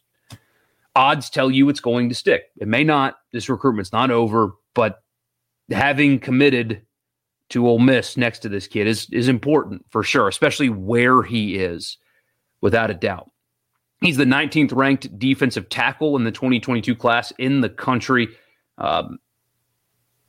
odds 0.96 1.30
tell 1.30 1.50
you 1.50 1.70
it's 1.70 1.80
going 1.80 2.10
to 2.10 2.16
stick. 2.16 2.44
It 2.58 2.68
may 2.68 2.84
not. 2.84 3.16
This 3.32 3.50
recruitment's 3.50 3.94
not 3.94 4.12
over, 4.12 4.54
but 4.74 5.02
having 5.72 6.20
committed 6.20 6.82
to 7.50 7.68
Ole 7.68 7.80
Miss 7.80 8.16
next 8.16 8.40
to 8.40 8.50
this 8.50 8.68
kid 8.68 8.88
is 8.88 9.08
is 9.12 9.28
important 9.28 9.86
for 9.90 10.04
sure, 10.04 10.28
especially 10.28 10.70
where 10.70 11.24
he 11.24 11.56
is, 11.56 11.98
without 12.62 12.92
a 12.92 12.96
doubt. 12.96 13.32
He's 14.02 14.18
the 14.18 14.26
19th 14.26 14.74
ranked 14.76 15.20
defensive 15.20 15.70
tackle 15.70 16.16
in 16.16 16.24
the 16.24 16.32
2022 16.32 16.96
class 16.96 17.34
in 17.38 17.62
the 17.62 17.70
country. 17.70 18.30
Um, 18.78 19.20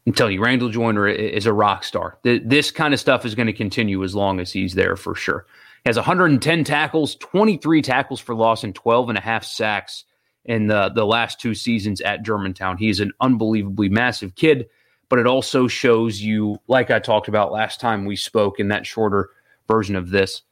I'm 0.06 0.12
telling 0.12 0.34
you, 0.34 0.42
Randall 0.42 0.70
Joyner 0.70 1.06
is 1.06 1.46
a 1.46 1.52
rock 1.52 1.84
star. 1.84 2.18
This 2.22 2.70
kind 2.70 2.92
of 2.92 2.98
stuff 2.98 3.24
is 3.24 3.34
going 3.34 3.46
to 3.46 3.52
continue 3.52 4.02
as 4.02 4.14
long 4.14 4.40
as 4.40 4.50
he's 4.50 4.74
there 4.74 4.96
for 4.96 5.14
sure. 5.14 5.46
He 5.84 5.88
has 5.88 5.96
110 5.96 6.64
tackles, 6.64 7.14
23 7.16 7.80
tackles 7.82 8.20
for 8.20 8.34
loss, 8.34 8.64
and 8.64 8.74
12 8.74 9.10
and 9.10 9.18
a 9.18 9.20
half 9.20 9.44
sacks 9.44 10.04
in 10.44 10.66
the, 10.66 10.90
the 10.90 11.06
last 11.06 11.40
two 11.40 11.54
seasons 11.54 12.00
at 12.00 12.22
Germantown. 12.22 12.76
He's 12.76 13.00
an 13.00 13.12
unbelievably 13.20 13.90
massive 13.90 14.34
kid, 14.34 14.68
but 15.08 15.18
it 15.18 15.26
also 15.26 15.68
shows 15.68 16.20
you, 16.20 16.58
like 16.66 16.90
I 16.90 16.98
talked 16.98 17.28
about 17.28 17.52
last 17.52 17.80
time 17.80 18.04
we 18.04 18.16
spoke 18.16 18.58
in 18.58 18.68
that 18.68 18.86
shorter 18.86 19.30
version 19.68 19.96
of 19.96 20.10
this, 20.10 20.42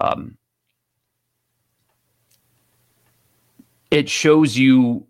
um, 0.00 0.36
it 3.94 4.08
shows 4.08 4.58
you 4.58 5.06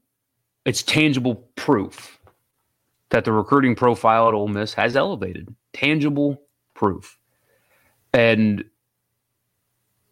it's 0.66 0.82
tangible 0.82 1.36
proof 1.56 2.20
that 3.08 3.24
the 3.24 3.32
recruiting 3.32 3.74
profile 3.74 4.28
at 4.28 4.34
Ole 4.34 4.48
Miss 4.48 4.74
has 4.74 4.94
elevated. 4.94 5.54
Tangible 5.72 6.42
proof. 6.74 7.18
And 8.12 8.62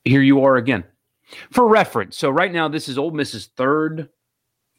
here 0.06 0.22
you 0.22 0.44
are 0.44 0.56
again. 0.56 0.84
For 1.50 1.68
reference, 1.68 2.16
so 2.16 2.30
right 2.30 2.50
now 2.50 2.66
this 2.68 2.88
is 2.88 2.96
Ole 2.96 3.10
Miss's 3.10 3.46
third 3.58 4.08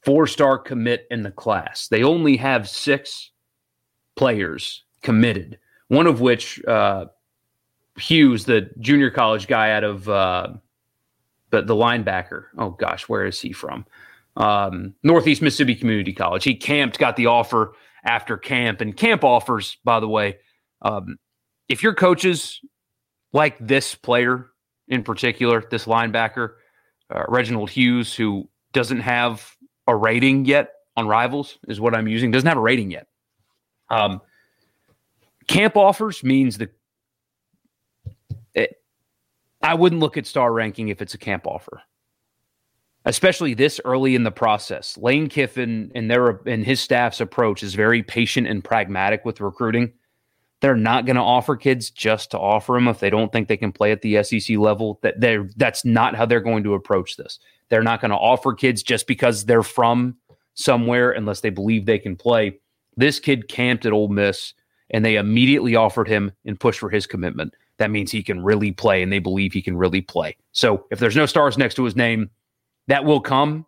four-star 0.01 0.57
commit 0.57 1.05
in 1.11 1.21
the 1.21 1.31
class. 1.31 1.87
They 1.87 2.01
only 2.01 2.37
have 2.37 2.67
six 2.67 3.29
players 4.15 4.85
committed, 5.03 5.59
one 5.89 6.07
of 6.07 6.19
which 6.19 6.63
uh, 6.65 7.05
Hughes, 7.99 8.45
the 8.45 8.71
junior 8.79 9.11
college 9.11 9.45
guy 9.45 9.71
out 9.71 9.83
of 9.83 10.09
uh, 10.09 10.53
the 11.53 11.61
the 11.61 11.75
linebacker. 11.75 12.45
Oh 12.57 12.71
gosh, 12.71 13.07
where 13.07 13.25
is 13.25 13.39
he 13.39 13.53
from? 13.53 13.85
Um, 14.35 14.95
Northeast 15.03 15.41
Mississippi 15.41 15.75
Community 15.75 16.11
College. 16.11 16.43
He 16.43 16.55
camped, 16.55 16.97
got 16.97 17.15
the 17.15 17.27
offer 17.27 17.75
after 18.03 18.35
camp, 18.35 18.81
and 18.81 18.97
camp 18.97 19.23
offers, 19.23 19.77
by 19.85 19.99
the 19.99 20.07
way, 20.07 20.37
um, 20.81 21.17
if 21.69 21.83
your 21.83 21.93
coaches 21.93 22.59
like 23.31 23.55
this 23.65 23.95
player 23.95 24.49
in 24.87 25.03
particular, 25.03 25.63
this 25.69 25.85
linebacker, 25.85 26.55
uh, 27.13 27.23
Reginald 27.29 27.69
Hughes, 27.69 28.13
who 28.13 28.49
doesn't 28.73 28.99
have 29.01 29.55
a 29.87 29.95
rating 29.95 30.45
yet 30.45 30.71
on 30.97 31.07
Rivals, 31.07 31.59
is 31.67 31.79
what 31.79 31.95
I'm 31.95 32.07
using. 32.07 32.31
Doesn't 32.31 32.47
have 32.47 32.57
a 32.57 32.61
rating 32.61 32.91
yet. 32.91 33.07
Um, 33.89 34.21
camp 35.47 35.77
offers 35.77 36.23
means 36.23 36.57
the 36.57 36.69
I 39.63 39.75
wouldn't 39.75 40.01
look 40.01 40.17
at 40.17 40.27
star 40.27 40.51
ranking 40.51 40.89
if 40.89 41.01
it's 41.01 41.13
a 41.13 41.17
camp 41.17 41.47
offer, 41.47 41.81
especially 43.05 43.53
this 43.53 43.79
early 43.85 44.13
in 44.13 44.23
the 44.23 44.31
process. 44.31 44.97
Lane 44.97 45.29
Kiffin 45.29 45.89
and 45.95 46.11
their 46.11 46.41
and 46.45 46.65
his 46.65 46.81
staff's 46.81 47.21
approach 47.21 47.63
is 47.63 47.73
very 47.73 48.03
patient 48.03 48.45
and 48.45 48.61
pragmatic 48.61 49.23
with 49.23 49.39
recruiting. 49.39 49.93
They're 50.59 50.75
not 50.75 51.05
going 51.05 51.15
to 51.15 51.21
offer 51.21 51.55
kids 51.55 51.89
just 51.89 52.31
to 52.31 52.39
offer 52.39 52.73
them 52.73 52.89
if 52.89 52.99
they 52.99 53.09
don't 53.09 53.31
think 53.31 53.47
they 53.47 53.57
can 53.57 53.71
play 53.71 53.91
at 53.91 54.01
the 54.01 54.21
SEC 54.23 54.57
level. 54.57 54.99
That 55.01 55.21
they 55.21 55.39
that's 55.55 55.85
not 55.85 56.15
how 56.15 56.25
they're 56.25 56.41
going 56.41 56.63
to 56.65 56.73
approach 56.73 57.15
this. 57.15 57.39
They're 57.69 57.83
not 57.83 58.01
going 58.01 58.11
to 58.11 58.17
offer 58.17 58.53
kids 58.53 58.83
just 58.83 59.07
because 59.07 59.45
they're 59.45 59.63
from 59.63 60.17
somewhere 60.55 61.11
unless 61.11 61.39
they 61.39 61.49
believe 61.49 61.85
they 61.85 61.99
can 61.99 62.17
play. 62.17 62.59
This 62.97 63.19
kid 63.19 63.47
camped 63.47 63.85
at 63.85 63.93
Ole 63.93 64.09
Miss 64.09 64.53
and 64.89 65.03
they 65.03 65.15
immediately 65.15 65.75
offered 65.75 66.07
him 66.07 66.33
and 66.45 66.59
pushed 66.59 66.79
for 66.79 66.89
his 66.89 67.07
commitment 67.07 67.53
that 67.77 67.91
means 67.91 68.11
he 68.11 68.23
can 68.23 68.43
really 68.43 68.71
play 68.71 69.01
and 69.01 69.11
they 69.11 69.19
believe 69.19 69.53
he 69.53 69.61
can 69.61 69.75
really 69.75 70.01
play. 70.01 70.37
So 70.51 70.85
if 70.91 70.99
there's 70.99 71.15
no 71.15 71.25
stars 71.25 71.57
next 71.57 71.75
to 71.75 71.83
his 71.83 71.95
name, 71.95 72.29
that 72.87 73.05
will 73.05 73.21
come. 73.21 73.65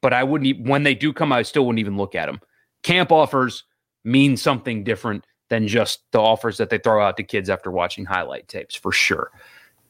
But 0.00 0.12
I 0.12 0.22
wouldn't, 0.22 0.66
when 0.68 0.84
they 0.84 0.94
do 0.94 1.12
come, 1.12 1.32
I 1.32 1.42
still 1.42 1.66
wouldn't 1.66 1.80
even 1.80 1.96
look 1.96 2.14
at 2.14 2.26
them. 2.26 2.40
Camp 2.82 3.10
offers 3.10 3.64
mean 4.04 4.36
something 4.36 4.84
different 4.84 5.24
than 5.48 5.66
just 5.66 6.00
the 6.12 6.20
offers 6.20 6.56
that 6.58 6.70
they 6.70 6.78
throw 6.78 7.02
out 7.02 7.16
to 7.16 7.22
kids 7.22 7.50
after 7.50 7.70
watching 7.70 8.04
highlight 8.04 8.46
tapes, 8.48 8.74
for 8.74 8.92
sure. 8.92 9.30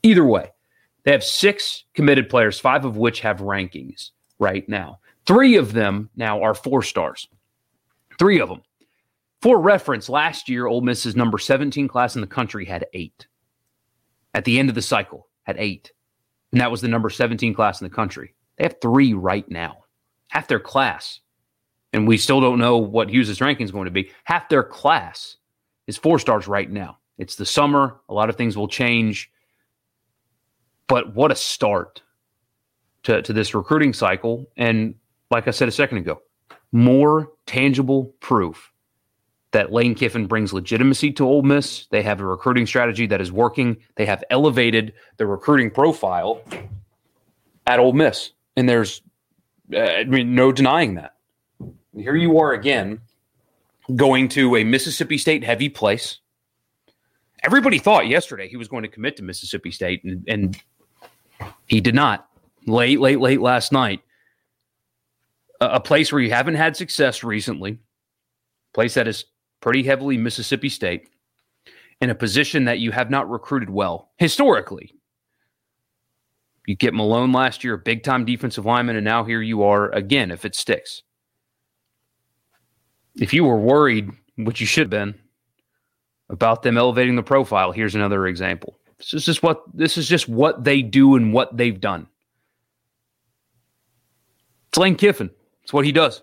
Either 0.03 0.25
way, 0.25 0.51
they 1.05 1.13
have 1.13 1.25
six 1.25 1.85
committed 1.95 2.29
players, 2.29 2.59
five 2.59 2.85
of 2.85 2.97
which 2.97 3.21
have 3.21 3.39
rankings 3.39 4.11
right 4.39 4.69
now. 4.69 4.99
Three 5.27 5.57
of 5.57 5.73
them 5.73 6.09
now 6.17 6.43
are 6.43 6.55
four 6.55 6.83
stars. 6.83 7.29
Three 8.19 8.41
of 8.41 8.49
them. 8.49 8.63
For 9.43 9.61
reference, 9.61 10.09
last 10.09 10.49
year, 10.49 10.67
Ole 10.67 10.81
Miss's 10.81 11.15
number 11.15 11.39
17 11.39 11.87
class 11.87 12.15
in 12.15 12.21
the 12.21 12.27
country 12.27 12.65
had 12.65 12.87
eight. 12.93 13.27
At 14.39 14.45
the 14.45 14.61
end 14.61 14.69
of 14.69 14.77
the 14.77 14.83
cycle, 14.83 15.27
at 15.49 15.57
eight. 15.59 15.91
And 16.53 16.61
that 16.61 16.71
was 16.71 16.81
the 16.81 16.87
number 16.87 17.11
17 17.11 17.55
class 17.55 17.81
in 17.81 17.89
the 17.89 17.93
country. 17.93 18.37
They 18.57 18.63
have 18.63 18.77
three 18.81 19.13
right 19.13 19.49
now. 19.51 19.79
Half 20.29 20.47
their 20.47 20.61
class, 20.61 21.19
and 21.93 22.07
we 22.07 22.19
still 22.19 22.41
don't 22.41 22.61
know 22.61 22.77
what 22.77 23.11
Hughes' 23.11 23.41
ranking 23.41 23.65
is 23.65 23.73
going 23.73 23.87
to 23.87 23.91
be, 23.91 24.13
half 24.23 24.49
their 24.49 24.63
class 24.63 25.39
is 25.89 25.97
four 25.97 26.21
stars 26.21 26.47
right 26.47 26.71
now. 26.71 26.99
It's 27.19 27.35
the 27.35 27.45
summer. 27.45 27.97
A 28.09 28.15
lot 28.15 28.29
of 28.29 28.37
things 28.37 28.57
will 28.57 28.69
change. 28.69 29.29
But 30.87 31.17
what 31.17 31.33
a 31.33 31.35
start 31.35 32.03
to, 33.03 33.23
to 33.23 33.33
this 33.33 33.57
recruiting 33.57 33.93
cycle. 33.93 34.47
And 34.57 34.95
like 35.33 35.49
I 35.49 35.51
said 35.51 35.67
a 35.67 35.73
second 35.73 35.99
ago, 35.99 36.23
more 36.71 37.33
tangible 37.47 38.15
proof 38.21 38.71
that 39.53 39.73
Lane 39.73 39.95
Kiffin 39.95 40.27
brings 40.27 40.53
legitimacy 40.53 41.13
to 41.13 41.25
Ole 41.27 41.43
Miss. 41.43 41.87
They 41.87 42.03
have 42.03 42.21
a 42.21 42.27
recruiting 42.27 42.67
strategy 42.67 43.07
that 43.07 43.21
is 43.21 43.33
working. 43.33 43.79
They 43.97 44.07
have 44.07 44.23
elevated 44.31 44.93
the 45.17 45.27
recruiting 45.27 45.71
profile 45.71 46.43
at 47.67 47.79
Ole 47.79 47.93
Miss, 47.95 48.33
and 48.57 48.69
there's, 48.69 49.03
uh, 49.75 49.79
I 49.79 50.05
mean, 50.05 50.35
no 50.35 50.53
denying 50.53 50.95
that. 50.95 51.15
Here 51.97 52.15
you 52.15 52.39
are 52.39 52.53
again, 52.53 53.01
going 53.97 54.29
to 54.29 54.57
a 54.57 54.65
Mississippi 54.65 55.19
State 55.19 55.43
heavy 55.45 55.69
place. 55.69 56.19
Everybody 57.43 57.79
thought 57.79 58.07
yesterday 58.07 58.49
he 58.49 58.57
was 58.57 58.69
going 58.69 58.83
to 58.83 58.89
commit 58.89 59.17
to 59.17 59.23
Mississippi 59.23 59.71
State, 59.71 60.05
and, 60.05 60.25
and 60.29 60.63
he 61.67 61.81
did 61.81 61.95
not. 61.95 62.29
Late, 62.67 63.01
late, 63.01 63.21
late 63.21 63.41
last 63.41 63.73
night, 63.73 64.03
a, 65.61 65.67
a 65.67 65.81
place 65.81 66.13
where 66.13 66.21
you 66.21 66.31
haven't 66.31 66.57
had 66.57 66.77
success 66.77 67.25
recently, 67.25 67.79
place 68.75 68.95
that 68.95 69.09
is 69.09 69.25
pretty 69.61 69.83
heavily 69.83 70.17
Mississippi 70.17 70.69
State, 70.69 71.09
in 72.01 72.11
a 72.11 72.15
position 72.15 72.65
that 72.65 72.79
you 72.79 72.93
have 72.93 73.11
not 73.11 73.29
recruited 73.29 73.71
well 73.71 74.11
historically. 74.17 74.95
You 76.67 76.77
get 76.77 76.95
Malone 76.95 77.33
last 77.33 77.65
year, 77.65 77.77
big 77.77 78.03
time 78.03 78.25
defensive 78.25 78.67
lineman, 78.67 78.97
and 78.97 79.05
now 79.05 79.25
here 79.25 79.41
you 79.41 79.63
are 79.63 79.91
again 79.93 80.31
if 80.31 80.45
it 80.45 80.55
sticks. 80.55 81.03
If 83.17 83.33
you 83.33 83.45
were 83.45 83.59
worried, 83.59 84.11
which 84.37 84.61
you 84.61 84.67
should 84.67 84.83
have 84.83 84.91
been, 84.91 85.15
about 86.29 86.63
them 86.63 86.77
elevating 86.77 87.17
the 87.17 87.23
profile, 87.23 87.73
here's 87.73 87.95
another 87.95 88.27
example. 88.27 88.79
This 88.99 89.15
is 89.15 89.25
just 89.25 89.43
what 89.43 89.63
this 89.73 89.97
is 89.97 90.09
just 90.09 90.29
what 90.29 90.63
they 90.63 90.83
do 90.83 91.17
and 91.17 91.33
what 91.33 91.57
they've 91.57 91.81
done. 91.81 92.07
It's 94.69 94.79
Lane 94.79 94.97
Kiffin. 94.97 95.31
It's 95.63 95.73
what 95.73 95.85
he 95.87 95.93
does 95.93 96.23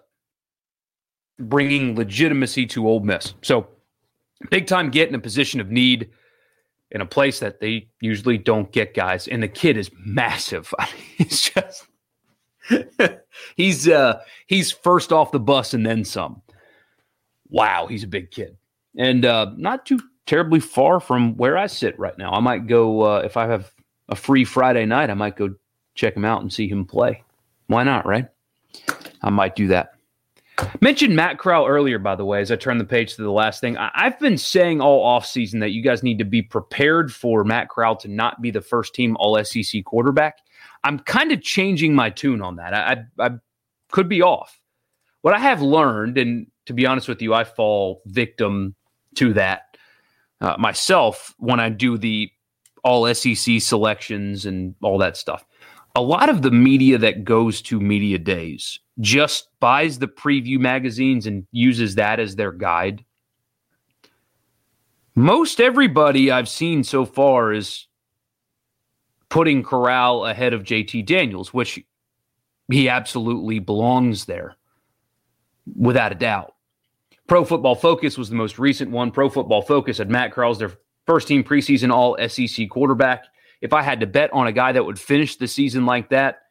bringing 1.39 1.95
legitimacy 1.95 2.65
to 2.67 2.87
Ole 2.87 3.01
Miss. 3.01 3.33
So, 3.41 3.67
big 4.49 4.67
time 4.67 4.89
get 4.89 5.09
in 5.09 5.15
a 5.15 5.19
position 5.19 5.59
of 5.59 5.69
need 5.69 6.09
in 6.91 7.01
a 7.01 7.05
place 7.05 7.39
that 7.39 7.59
they 7.59 7.87
usually 7.99 8.37
don't 8.37 8.71
get 8.71 8.93
guys. 8.93 9.27
And 9.27 9.43
the 9.43 9.47
kid 9.47 9.77
is 9.77 9.91
massive. 9.97 10.73
he's 11.17 11.41
just 11.41 11.87
he's 13.55 13.87
uh 13.87 14.21
he's 14.47 14.71
first 14.71 15.11
off 15.11 15.31
the 15.31 15.39
bus 15.39 15.73
and 15.73 15.85
then 15.85 16.05
some. 16.05 16.41
Wow, 17.49 17.87
he's 17.87 18.03
a 18.03 18.07
big 18.07 18.31
kid. 18.31 18.57
And 18.97 19.25
uh 19.25 19.51
not 19.57 19.85
too 19.85 19.99
terribly 20.25 20.59
far 20.59 20.99
from 20.99 21.35
where 21.37 21.57
I 21.57 21.67
sit 21.67 21.97
right 21.99 22.17
now. 22.17 22.31
I 22.31 22.39
might 22.39 22.67
go 22.67 23.01
uh 23.01 23.21
if 23.25 23.37
I 23.37 23.47
have 23.47 23.71
a 24.09 24.15
free 24.15 24.45
Friday 24.45 24.85
night, 24.85 25.09
I 25.09 25.15
might 25.15 25.35
go 25.35 25.53
check 25.95 26.15
him 26.15 26.25
out 26.25 26.41
and 26.41 26.51
see 26.51 26.67
him 26.67 26.85
play. 26.85 27.23
Why 27.67 27.83
not, 27.83 28.05
right? 28.05 28.27
I 29.21 29.29
might 29.31 29.55
do 29.55 29.67
that. 29.67 29.94
Mentioned 30.79 31.15
Matt 31.15 31.37
Corral 31.37 31.65
earlier, 31.65 31.99
by 31.99 32.15
the 32.15 32.25
way, 32.25 32.39
as 32.39 32.51
I 32.51 32.55
turn 32.55 32.77
the 32.77 32.85
page 32.85 33.15
to 33.15 33.21
the 33.21 33.31
last 33.31 33.59
thing. 33.59 33.77
I- 33.77 33.91
have 33.95 34.19
been 34.19 34.37
saying 34.37 34.81
all 34.81 35.05
offseason 35.05 35.59
that 35.59 35.71
you 35.71 35.81
guys 35.81 36.03
need 36.03 36.17
to 36.19 36.25
be 36.25 36.41
prepared 36.41 37.13
for 37.13 37.43
Matt 37.43 37.69
Corral 37.69 37.95
to 37.97 38.07
not 38.07 38.41
be 38.41 38.51
the 38.51 38.61
first 38.61 38.93
team 38.93 39.17
All 39.19 39.37
SEC 39.43 39.83
quarterback. 39.83 40.37
I'm 40.83 40.99
kind 40.99 41.31
of 41.31 41.41
changing 41.41 41.93
my 41.93 42.09
tune 42.09 42.41
on 42.41 42.55
that. 42.57 42.73
I, 42.73 43.03
I, 43.19 43.25
I 43.25 43.29
could 43.91 44.07
be 44.07 44.21
off. 44.21 44.59
What 45.21 45.33
I 45.33 45.39
have 45.39 45.61
learned, 45.61 46.17
and 46.17 46.47
to 46.67 46.73
be 46.73 46.85
honest 46.85 47.07
with 47.07 47.21
you, 47.21 47.33
I 47.33 47.43
fall 47.43 48.01
victim 48.05 48.75
to 49.15 49.33
that 49.33 49.77
uh, 50.41 50.55
myself 50.57 51.33
when 51.37 51.59
I 51.59 51.69
do 51.69 51.97
the 51.97 52.29
All 52.83 53.11
SEC 53.13 53.59
selections 53.59 54.45
and 54.45 54.75
all 54.81 54.99
that 54.99 55.17
stuff. 55.17 55.43
A 55.95 56.01
lot 56.01 56.29
of 56.29 56.41
the 56.41 56.51
media 56.51 56.97
that 56.97 57.23
goes 57.23 57.61
to 57.63 57.79
media 57.79 58.17
days 58.19 58.79
just 58.99 59.47
buys 59.59 59.99
the 59.99 60.07
preview 60.07 60.59
magazines 60.59 61.25
and 61.25 61.47
uses 61.51 61.95
that 61.95 62.19
as 62.19 62.35
their 62.35 62.51
guide. 62.51 63.05
Most 65.15 65.61
everybody 65.61 66.29
I've 66.29 66.49
seen 66.49 66.83
so 66.83 67.05
far 67.05 67.53
is 67.53 67.87
putting 69.29 69.63
Corral 69.63 70.25
ahead 70.25 70.53
of 70.53 70.63
JT 70.63 71.05
Daniels, 71.05 71.53
which 71.53 71.81
he 72.69 72.89
absolutely 72.89 73.59
belongs 73.59 74.25
there, 74.25 74.55
without 75.77 76.11
a 76.11 76.15
doubt. 76.15 76.55
Pro 77.27 77.45
Football 77.45 77.75
Focus 77.75 78.17
was 78.17 78.29
the 78.29 78.35
most 78.35 78.59
recent 78.59 78.91
one. 78.91 79.11
Pro 79.11 79.29
Football 79.29 79.61
Focus 79.61 79.97
had 79.97 80.09
Matt 80.09 80.31
Corral 80.31 80.51
as 80.51 80.59
their 80.59 80.73
first 81.07 81.27
team 81.27 81.43
preseason 81.43 81.91
all 81.91 82.17
SEC 82.27 82.69
quarterback. 82.69 83.25
If 83.65 83.73
I 83.73 83.81
had 83.81 84.01
to 84.01 84.05
bet 84.05 84.31
on 84.31 84.45
a 84.45 84.51
guy 84.51 84.73
that 84.73 84.85
would 84.85 84.99
finish 84.99 85.37
the 85.37 85.47
season 85.47 85.87
like 85.87 86.09
that, 86.09 86.43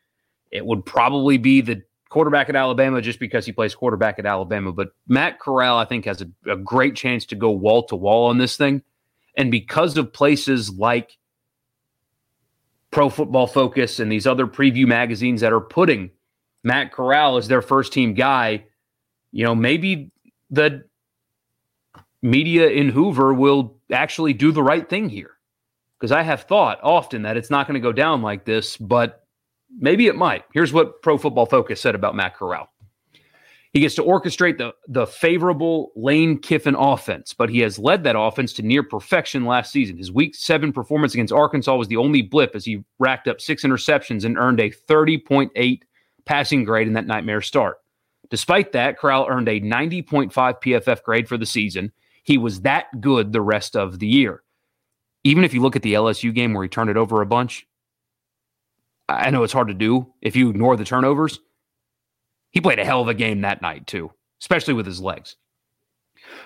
it 0.51 0.67
would 0.67 0.85
probably 0.85 1.39
be 1.39 1.61
the 1.61 1.81
quarterback 2.09 2.49
at 2.49 2.57
Alabama 2.57 3.01
just 3.01 3.21
because 3.21 3.47
he 3.47 3.53
plays 3.53 3.73
quarterback 3.73 4.19
at 4.19 4.27
Alabama. 4.27 4.73
But 4.73 4.89
Matt 5.07 5.39
Corral, 5.39 5.79
I 5.79 5.85
think, 5.85 6.07
has 6.07 6.23
a, 6.23 6.51
a 6.51 6.57
great 6.57 6.97
chance 6.97 7.25
to 7.27 7.37
go 7.37 7.53
wall 7.53 7.85
to 7.85 7.95
wall 7.95 8.27
on 8.31 8.39
this 8.39 8.57
thing. 8.57 8.83
And 9.37 9.49
because 9.53 9.97
of 9.97 10.13
places 10.13 10.71
like 10.71 11.17
Pro 12.91 13.09
Football 13.09 13.47
Focus 13.47 14.01
and 14.01 14.11
these 14.11 14.27
other 14.27 14.49
preview 14.49 14.89
magazines 14.89 15.41
that 15.43 15.53
are 15.53 15.61
putting 15.61 16.11
Matt 16.65 16.91
Corral 16.91 17.37
as 17.37 17.47
their 17.47 17.63
first 17.63 17.93
team 17.93 18.15
guy, 18.15 18.65
you 19.31 19.45
know, 19.45 19.55
maybe 19.55 20.11
the 20.51 20.85
media 22.23 22.71
in 22.71 22.89
Hoover 22.89 23.33
will 23.33 23.77
actually 23.93 24.33
do 24.33 24.51
the 24.51 24.65
right 24.65 24.89
thing 24.91 25.09
here. 25.09 25.34
Because 26.05 26.13
I 26.13 26.23
have 26.23 26.43
thought 26.43 26.81
often 26.83 27.23
that 27.23 27.37
it's 27.37 27.51
not 27.51 27.67
going 27.67 27.81
to 27.81 27.81
go 27.81 27.93
down 27.93 28.21
like 28.21 28.45
this, 28.45 28.77
but 28.77 29.25
Maybe 29.79 30.07
it 30.07 30.17
might. 30.17 30.45
Here's 30.53 30.73
what 30.73 31.03
Pro 31.03 31.19
Football 31.19 31.47
Focus 31.47 31.81
said 31.81 31.95
about 31.95 32.15
Matt 32.15 32.37
Corral. 32.37 32.69
He 33.73 33.81
gets 33.81 33.97
to 33.97 34.05
orchestrate 34.05 34.57
the, 34.57 34.73
the 34.87 35.07
favorable 35.07 35.91
Lane 35.97 36.39
Kiffin 36.39 36.77
offense, 36.77 37.35
but 37.35 37.51
he 37.51 37.59
has 37.61 37.77
led 37.77 38.05
that 38.05 38.17
offense 38.17 38.53
to 38.55 38.63
near 38.63 38.85
perfection 38.85 39.47
last 39.47 39.73
season. 39.73 39.99
His 39.99 40.13
week 40.13 40.37
seven 40.37 40.73
performance 40.73 41.13
against 41.13 41.33
Arkansas 41.33 41.75
was 41.75 41.89
the 41.89 41.97
only 41.97 42.23
blip 42.23 42.55
as 42.55 42.65
he 42.65 42.85
racked 43.01 43.27
up 43.27 43.41
six 43.41 43.65
interceptions 43.65 44.25
and 44.25 44.39
earned 44.39 44.61
a 44.61 44.71
30.8 44.71 45.81
passing 46.25 46.63
grade 46.63 46.87
in 46.87 46.93
that 46.93 47.07
nightmare 47.07 47.41
start. 47.41 47.79
Despite 48.31 48.71
that, 48.73 48.97
Corral 48.97 49.27
earned 49.29 49.49
a 49.49 49.61
90.5 49.61 50.33
PFF 50.33 51.03
grade 51.03 51.29
for 51.29 51.37
the 51.37 51.45
season. 51.45 51.91
He 52.23 52.39
was 52.39 52.61
that 52.61 53.01
good 53.01 53.33
the 53.33 53.43
rest 53.43 53.75
of 53.75 53.99
the 53.99 54.07
year. 54.07 54.44
Even 55.25 55.43
if 55.43 55.55
you 55.55 55.63
look 55.63 55.77
at 55.77 55.83
the 55.83 55.95
LSU 55.95 56.35
game 56.35 56.53
where 56.53 56.63
he 56.63 56.69
turned 56.69 56.91
it 56.91 56.97
over 56.97 57.23
a 57.23 57.27
bunch, 57.27 57.67
I 59.09 59.31
know 59.31 59.43
it's 59.43 59.53
hard 59.53 59.69
to 59.69 59.75
do 59.75 60.13
if 60.21 60.37
you 60.37 60.51
ignore 60.51 60.77
the 60.77 60.85
turnovers. 60.85 61.41
He 62.51 62.61
played 62.61 62.79
a 62.79 62.85
hell 62.85 63.01
of 63.01 63.09
a 63.09 63.15
game 63.15 63.41
that 63.41 63.63
night, 63.63 63.87
too, 63.87 64.13
especially 64.41 64.75
with 64.75 64.87
his 64.87 65.01
legs. 65.01 65.37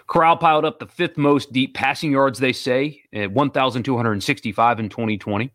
Corral 0.07 0.37
piled 0.37 0.64
up 0.64 0.79
the 0.79 0.87
fifth 0.87 1.17
most 1.17 1.53
deep 1.53 1.75
passing 1.75 2.12
yards, 2.12 2.38
they 2.38 2.53
say, 2.53 3.03
at 3.12 3.33
1,265 3.33 4.81
in 4.81 4.88
2020. 4.88 5.53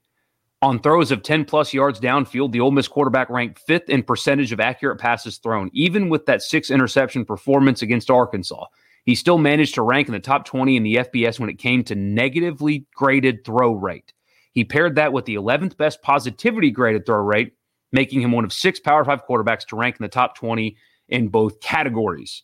On 0.62 0.80
throws 0.80 1.12
of 1.12 1.24
10 1.24 1.44
plus 1.44 1.74
yards 1.74 2.00
downfield, 2.00 2.52
the 2.54 2.62
Ole 2.62 2.72
Miss 2.72 2.88
quarterback 2.88 3.30
ranked 3.30 3.60
fifth 3.60 3.90
in 3.90 4.02
percentage 4.02 4.54
of 4.54 4.62
accurate 4.62 5.00
passes 5.00 5.38
thrown, 5.38 5.70
even 5.74 6.08
with 6.08 6.26
that 6.26 6.42
six 6.42 6.72
interception 6.72 7.26
performance 7.26 7.82
against 7.82 8.10
Arkansas. 8.10 8.66
He 9.06 9.16
still 9.16 9.38
managed 9.38 9.76
to 9.76 9.82
rank 9.82 10.08
in 10.08 10.14
the 10.14 10.20
top 10.20 10.46
20 10.46 10.78
in 10.78 10.84
the 10.84 10.96
FBS 10.96 11.40
when 11.40 11.50
it 11.50 11.60
came 11.60 11.84
to 11.86 11.96
negatively 11.96 12.86
graded 12.96 13.44
throw 13.44 13.74
rate. 13.74 14.14
He 14.54 14.64
paired 14.64 14.96
that 14.96 15.14
with 15.14 15.26
the 15.26 15.36
11th 15.36 15.78
best 15.78 16.02
positivity 16.02 16.72
graded 16.72 17.06
throw 17.06 17.18
rate, 17.18 17.54
making 17.92 18.22
him 18.22 18.32
one 18.32 18.46
of 18.46 18.54
six 18.54 18.80
Power 18.80 19.04
Five 19.04 19.26
quarterbacks 19.28 19.66
to 19.68 19.76
rank 19.76 19.98
in 20.00 20.04
the 20.04 20.10
top 20.10 20.36
20 20.36 20.78
in 21.10 21.28
both 21.28 21.60
categories. 21.60 22.44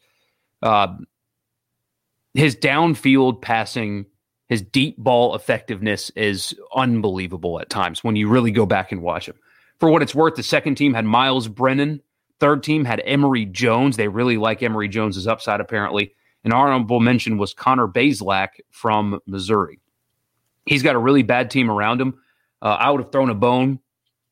Uh, 0.62 0.96
his 2.34 2.56
downfield 2.56 3.42
passing, 3.42 4.06
his 4.48 4.62
deep 4.62 4.98
ball 4.98 5.36
effectiveness 5.36 6.10
is 6.12 6.54
unbelievable 6.76 7.60
at 7.60 7.70
times 7.70 8.04
when 8.04 8.16
you 8.16 8.28
really 8.28 8.52
go 8.52 8.66
back 8.66 8.92
and 8.92 9.02
watch 9.02 9.28
him. 9.28 9.36
For 9.80 9.90
what 9.90 10.02
it's 10.02 10.16
worth, 10.16 10.36
the 10.36 10.44
second 10.44 10.76
team 10.76 10.94
had 10.94 11.06
Myles 11.06 11.48
Brennan. 11.48 12.02
Third 12.40 12.64
team 12.64 12.86
had 12.86 13.02
Emory 13.06 13.46
Jones. 13.46 13.98
They 13.98 14.08
really 14.08 14.38
like 14.38 14.62
Emory 14.62 14.90
Jones's 14.90 15.28
upside, 15.28 15.62
apparently. 15.62 16.14
An 16.44 16.54
honorable 16.54 17.00
mention 17.00 17.38
was 17.38 17.54
Connor 17.54 17.88
Bazelak 17.88 18.50
from 18.70 19.20
Missouri. 19.26 19.80
He's 20.66 20.84
got 20.84 20.96
a 20.96 21.00
really 21.00 21.24
bad 21.24 21.50
team 21.52 21.70
around 21.70 22.00
him. 22.00 22.20
Uh, 22.62 22.78
I 22.80 22.92
would 22.92 23.02
have 23.02 23.12
thrown 23.12 23.30
a 23.30 23.36
bone 23.36 23.80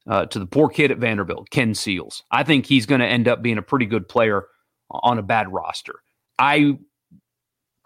uh, 0.07 0.25
to 0.27 0.39
the 0.39 0.45
poor 0.45 0.69
kid 0.69 0.91
at 0.91 0.99
Vanderbilt, 0.99 1.49
Ken 1.49 1.73
Seals. 1.73 2.23
I 2.31 2.43
think 2.43 2.65
he's 2.65 2.85
going 2.85 3.01
to 3.01 3.07
end 3.07 3.27
up 3.27 3.41
being 3.41 3.57
a 3.57 3.61
pretty 3.61 3.85
good 3.85 4.07
player 4.07 4.45
on 4.89 5.17
a 5.17 5.23
bad 5.23 5.51
roster. 5.51 5.95
I 6.39 6.77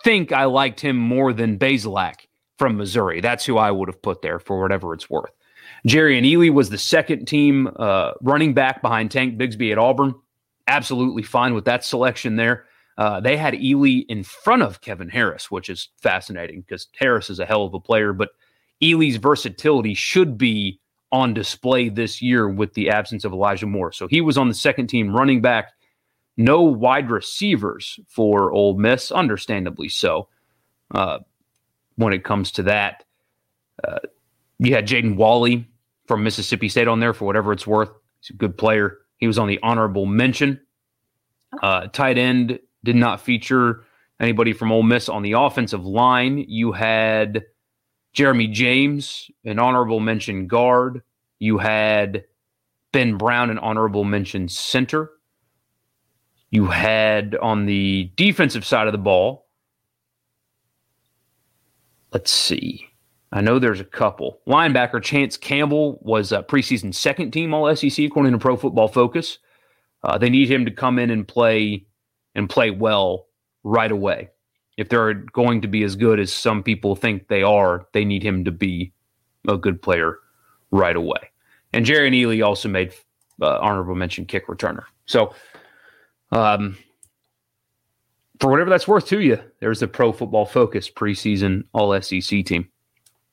think 0.03 0.31
I 0.31 0.45
liked 0.45 0.79
him 0.79 0.97
more 0.97 1.33
than 1.33 1.57
Bazelak 1.57 2.27
from 2.57 2.77
Missouri. 2.77 3.21
That's 3.21 3.45
who 3.45 3.57
I 3.57 3.71
would 3.71 3.89
have 3.89 4.01
put 4.01 4.21
there 4.21 4.39
for 4.39 4.61
whatever 4.61 4.93
it's 4.93 5.09
worth. 5.09 5.31
Jerrion 5.87 6.25
Ealy 6.25 6.53
was 6.53 6.69
the 6.69 6.77
second 6.77 7.25
team 7.25 7.69
uh, 7.77 8.11
running 8.21 8.53
back 8.53 8.81
behind 8.81 9.09
Tank 9.09 9.37
Bigsby 9.37 9.71
at 9.71 9.77
Auburn. 9.77 10.13
Absolutely 10.67 11.23
fine 11.23 11.53
with 11.53 11.65
that 11.65 11.83
selection 11.83 12.35
there. 12.35 12.65
Uh, 13.01 13.19
they 13.19 13.35
had 13.35 13.55
Ealy 13.55 14.05
in 14.09 14.23
front 14.23 14.61
of 14.61 14.81
Kevin 14.81 15.09
Harris, 15.09 15.49
which 15.49 15.71
is 15.71 15.89
fascinating 15.97 16.61
because 16.61 16.87
Harris 16.95 17.31
is 17.31 17.39
a 17.39 17.47
hell 17.47 17.63
of 17.63 17.73
a 17.73 17.79
player, 17.79 18.13
but 18.13 18.29
Ealy's 18.79 19.15
versatility 19.15 19.95
should 19.95 20.37
be 20.37 20.79
on 21.11 21.33
display 21.33 21.89
this 21.89 22.21
year 22.21 22.47
with 22.47 22.75
the 22.75 22.91
absence 22.91 23.25
of 23.25 23.33
Elijah 23.33 23.65
Moore. 23.65 23.91
So 23.91 24.05
he 24.05 24.21
was 24.21 24.37
on 24.37 24.49
the 24.49 24.53
second 24.53 24.85
team 24.85 25.15
running 25.15 25.41
back. 25.41 25.71
No 26.37 26.61
wide 26.61 27.09
receivers 27.09 27.99
for 28.07 28.51
Ole 28.51 28.77
Miss, 28.77 29.11
understandably 29.11 29.89
so. 29.89 30.27
Uh, 30.93 31.21
when 31.95 32.13
it 32.13 32.23
comes 32.23 32.51
to 32.51 32.63
that, 32.63 33.03
uh, 33.83 33.97
you 34.59 34.75
had 34.75 34.87
Jaden 34.87 35.15
Walley 35.15 35.67
from 36.05 36.23
Mississippi 36.23 36.69
State 36.69 36.87
on 36.87 36.99
there 36.99 37.15
for 37.15 37.25
whatever 37.25 37.51
it's 37.51 37.65
worth. 37.65 37.89
He's 38.19 38.29
a 38.29 38.33
good 38.33 38.55
player. 38.55 38.99
He 39.17 39.25
was 39.25 39.39
on 39.39 39.47
the 39.47 39.59
honorable 39.63 40.05
mention. 40.05 40.59
Uh, 41.63 41.87
tight 41.87 42.19
end 42.19 42.59
did 42.83 42.95
not 42.95 43.21
feature 43.21 43.83
anybody 44.19 44.53
from 44.53 44.71
Ole 44.71 44.83
Miss 44.83 45.09
on 45.09 45.23
the 45.23 45.33
offensive 45.33 45.85
line. 45.85 46.37
You 46.47 46.71
had 46.71 47.43
Jeremy 48.13 48.47
James, 48.47 49.29
an 49.45 49.59
honorable 49.59 49.99
mention 49.99 50.47
guard. 50.47 51.01
You 51.39 51.57
had 51.57 52.25
Ben 52.91 53.17
Brown, 53.17 53.49
an 53.49 53.57
honorable 53.59 54.03
mention 54.03 54.47
center. 54.47 55.11
You 56.49 56.65
had 56.67 57.35
on 57.35 57.65
the 57.65 58.11
defensive 58.15 58.65
side 58.65 58.87
of 58.87 58.91
the 58.91 58.97
ball, 58.97 59.47
let's 62.11 62.31
see. 62.31 62.85
I 63.31 63.39
know 63.39 63.59
there's 63.59 63.79
a 63.79 63.85
couple. 63.85 64.41
Linebacker 64.45 65.01
Chance 65.01 65.37
Campbell 65.37 65.99
was 66.01 66.33
a 66.33 66.43
preseason 66.43 66.93
second 66.93 67.31
team 67.31 67.53
All 67.53 67.73
SEC 67.73 68.05
according 68.05 68.33
to 68.33 68.37
Pro 68.37 68.57
Football 68.57 68.89
Focus. 68.89 69.39
Uh, 70.03 70.17
they 70.17 70.29
need 70.29 70.51
him 70.51 70.65
to 70.65 70.71
come 70.71 70.99
in 70.99 71.09
and 71.09 71.25
play 71.25 71.85
and 72.35 72.49
play 72.49 72.71
well 72.71 73.27
right 73.63 73.91
away 73.91 74.29
if 74.77 74.89
they're 74.89 75.13
going 75.13 75.61
to 75.61 75.67
be 75.67 75.83
as 75.83 75.95
good 75.95 76.19
as 76.19 76.33
some 76.33 76.63
people 76.63 76.95
think 76.95 77.27
they 77.27 77.43
are, 77.43 77.85
they 77.93 78.03
need 78.05 78.23
him 78.23 78.45
to 78.45 78.51
be 78.51 78.91
a 79.47 79.57
good 79.57 79.81
player 79.81 80.17
right 80.71 80.95
away. 80.95 81.19
And 81.73 81.85
Jerrion 81.85 82.13
Ealy 82.13 82.45
also 82.45 82.67
made 82.67 82.93
uh, 83.41 83.59
honorable 83.59 83.95
mention 83.95 84.25
kick 84.25 84.47
returner. 84.47 84.83
So, 85.05 85.33
um, 86.31 86.77
for 88.39 88.49
whatever 88.49 88.71
that's 88.71 88.87
worth 88.87 89.07
to 89.07 89.19
you, 89.19 89.39
there's 89.59 89.81
the 89.81 89.87
Pro 89.87 90.11
Football 90.11 90.45
Focus 90.45 90.89
preseason 90.89 91.63
All 91.73 91.99
SEC 92.01 92.43
team. 92.43 92.67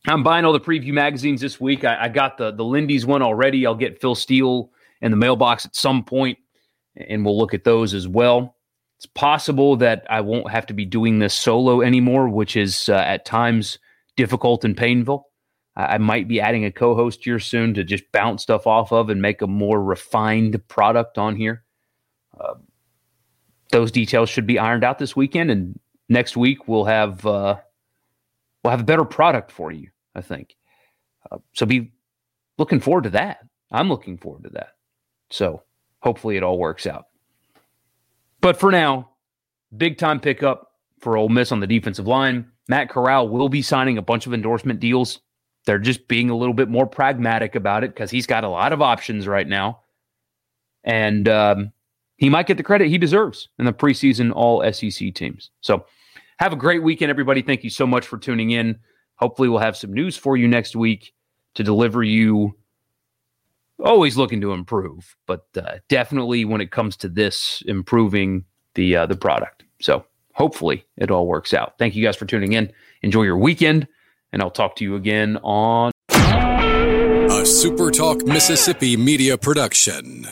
I'm 0.06 0.22
buying 0.22 0.44
all 0.44 0.52
the 0.52 0.60
preview 0.60 0.92
magazines 0.92 1.40
this 1.40 1.58
week. 1.58 1.84
I, 1.84 2.04
I 2.04 2.08
got 2.08 2.36
the 2.36 2.50
the 2.50 2.64
Lindy's 2.64 3.06
one 3.06 3.22
already. 3.22 3.66
I'll 3.66 3.74
get 3.74 4.00
Phil 4.00 4.14
Steele 4.14 4.70
in 5.00 5.10
the 5.10 5.16
mailbox 5.16 5.64
at 5.64 5.74
some 5.74 6.04
point, 6.04 6.38
and 6.96 7.24
we'll 7.24 7.38
look 7.38 7.54
at 7.54 7.64
those 7.64 7.94
as 7.94 8.06
well. 8.06 8.56
It's 8.98 9.06
possible 9.06 9.76
that 9.76 10.04
I 10.10 10.20
won't 10.20 10.50
have 10.50 10.66
to 10.66 10.74
be 10.74 10.84
doing 10.84 11.20
this 11.20 11.32
solo 11.32 11.82
anymore, 11.82 12.28
which 12.28 12.56
is 12.56 12.88
uh, 12.88 12.94
at 12.94 13.24
times 13.24 13.78
difficult 14.16 14.64
and 14.64 14.76
painful. 14.76 15.30
I, 15.76 15.94
I 15.94 15.98
might 15.98 16.26
be 16.26 16.40
adding 16.40 16.64
a 16.64 16.72
co 16.72 16.96
host 16.96 17.22
here 17.22 17.38
soon 17.38 17.74
to 17.74 17.84
just 17.84 18.10
bounce 18.10 18.42
stuff 18.42 18.66
off 18.66 18.92
of 18.92 19.08
and 19.08 19.22
make 19.22 19.40
a 19.40 19.46
more 19.46 19.80
refined 19.80 20.60
product 20.66 21.16
on 21.16 21.36
here. 21.36 21.62
Uh, 22.38 22.54
those 23.70 23.92
details 23.92 24.28
should 24.28 24.48
be 24.48 24.58
ironed 24.58 24.82
out 24.82 24.98
this 24.98 25.14
weekend, 25.14 25.52
and 25.52 25.78
next 26.08 26.36
week 26.36 26.66
we'll 26.66 26.86
have 26.86 27.24
uh, 27.24 27.56
we'll 28.64 28.72
have 28.72 28.80
a 28.80 28.84
better 28.84 29.04
product 29.04 29.52
for 29.52 29.70
you. 29.70 29.90
I 30.16 30.22
think. 30.22 30.56
Uh, 31.30 31.38
so 31.54 31.66
be 31.66 31.92
looking 32.58 32.80
forward 32.80 33.04
to 33.04 33.10
that. 33.10 33.38
I'm 33.70 33.88
looking 33.88 34.18
forward 34.18 34.42
to 34.42 34.50
that. 34.50 34.70
So 35.30 35.62
hopefully 36.00 36.36
it 36.36 36.42
all 36.42 36.58
works 36.58 36.84
out. 36.84 37.06
But 38.40 38.58
for 38.58 38.70
now, 38.70 39.10
big 39.76 39.98
time 39.98 40.20
pickup 40.20 40.72
for 41.00 41.16
Ole 41.16 41.28
Miss 41.28 41.52
on 41.52 41.60
the 41.60 41.66
defensive 41.66 42.06
line. 42.06 42.46
Matt 42.68 42.90
Corral 42.90 43.28
will 43.28 43.48
be 43.48 43.62
signing 43.62 43.98
a 43.98 44.02
bunch 44.02 44.26
of 44.26 44.34
endorsement 44.34 44.80
deals. 44.80 45.20
They're 45.64 45.78
just 45.78 46.08
being 46.08 46.30
a 46.30 46.36
little 46.36 46.54
bit 46.54 46.68
more 46.68 46.86
pragmatic 46.86 47.54
about 47.54 47.84
it 47.84 47.94
because 47.94 48.10
he's 48.10 48.26
got 48.26 48.44
a 48.44 48.48
lot 48.48 48.72
of 48.72 48.82
options 48.82 49.26
right 49.26 49.46
now. 49.46 49.80
And 50.84 51.28
um, 51.28 51.72
he 52.16 52.28
might 52.28 52.46
get 52.46 52.56
the 52.56 52.62
credit 52.62 52.88
he 52.88 52.98
deserves 52.98 53.48
in 53.58 53.64
the 53.64 53.72
preseason 53.72 54.32
all 54.32 54.62
SEC 54.72 55.14
teams. 55.14 55.50
So 55.60 55.86
have 56.38 56.52
a 56.52 56.56
great 56.56 56.82
weekend, 56.82 57.10
everybody. 57.10 57.42
Thank 57.42 57.64
you 57.64 57.70
so 57.70 57.86
much 57.86 58.06
for 58.06 58.18
tuning 58.18 58.50
in. 58.50 58.78
Hopefully, 59.16 59.48
we'll 59.48 59.58
have 59.58 59.76
some 59.76 59.92
news 59.92 60.16
for 60.16 60.36
you 60.36 60.46
next 60.46 60.76
week 60.76 61.12
to 61.54 61.64
deliver 61.64 62.02
you 62.02 62.54
always 63.82 64.16
looking 64.16 64.40
to 64.40 64.52
improve, 64.52 65.16
but 65.26 65.46
uh, 65.56 65.78
definitely 65.88 66.44
when 66.44 66.60
it 66.60 66.70
comes 66.70 66.96
to 66.98 67.08
this, 67.08 67.62
improving 67.66 68.44
the 68.74 68.96
uh, 68.96 69.06
the 69.06 69.16
product. 69.16 69.64
So 69.80 70.04
hopefully 70.34 70.84
it 70.96 71.10
all 71.10 71.26
works 71.26 71.52
out. 71.52 71.74
Thank 71.78 71.94
you 71.94 72.04
guys 72.04 72.16
for 72.16 72.26
tuning 72.26 72.52
in. 72.52 72.72
Enjoy 73.02 73.22
your 73.22 73.38
weekend, 73.38 73.86
and 74.32 74.42
I'll 74.42 74.50
talk 74.50 74.76
to 74.76 74.84
you 74.84 74.94
again 74.94 75.36
on 75.38 75.92
a 76.10 77.46
Super 77.46 77.90
Talk 77.90 78.24
Mississippi 78.24 78.96
media 78.96 79.38
production. 79.38 80.26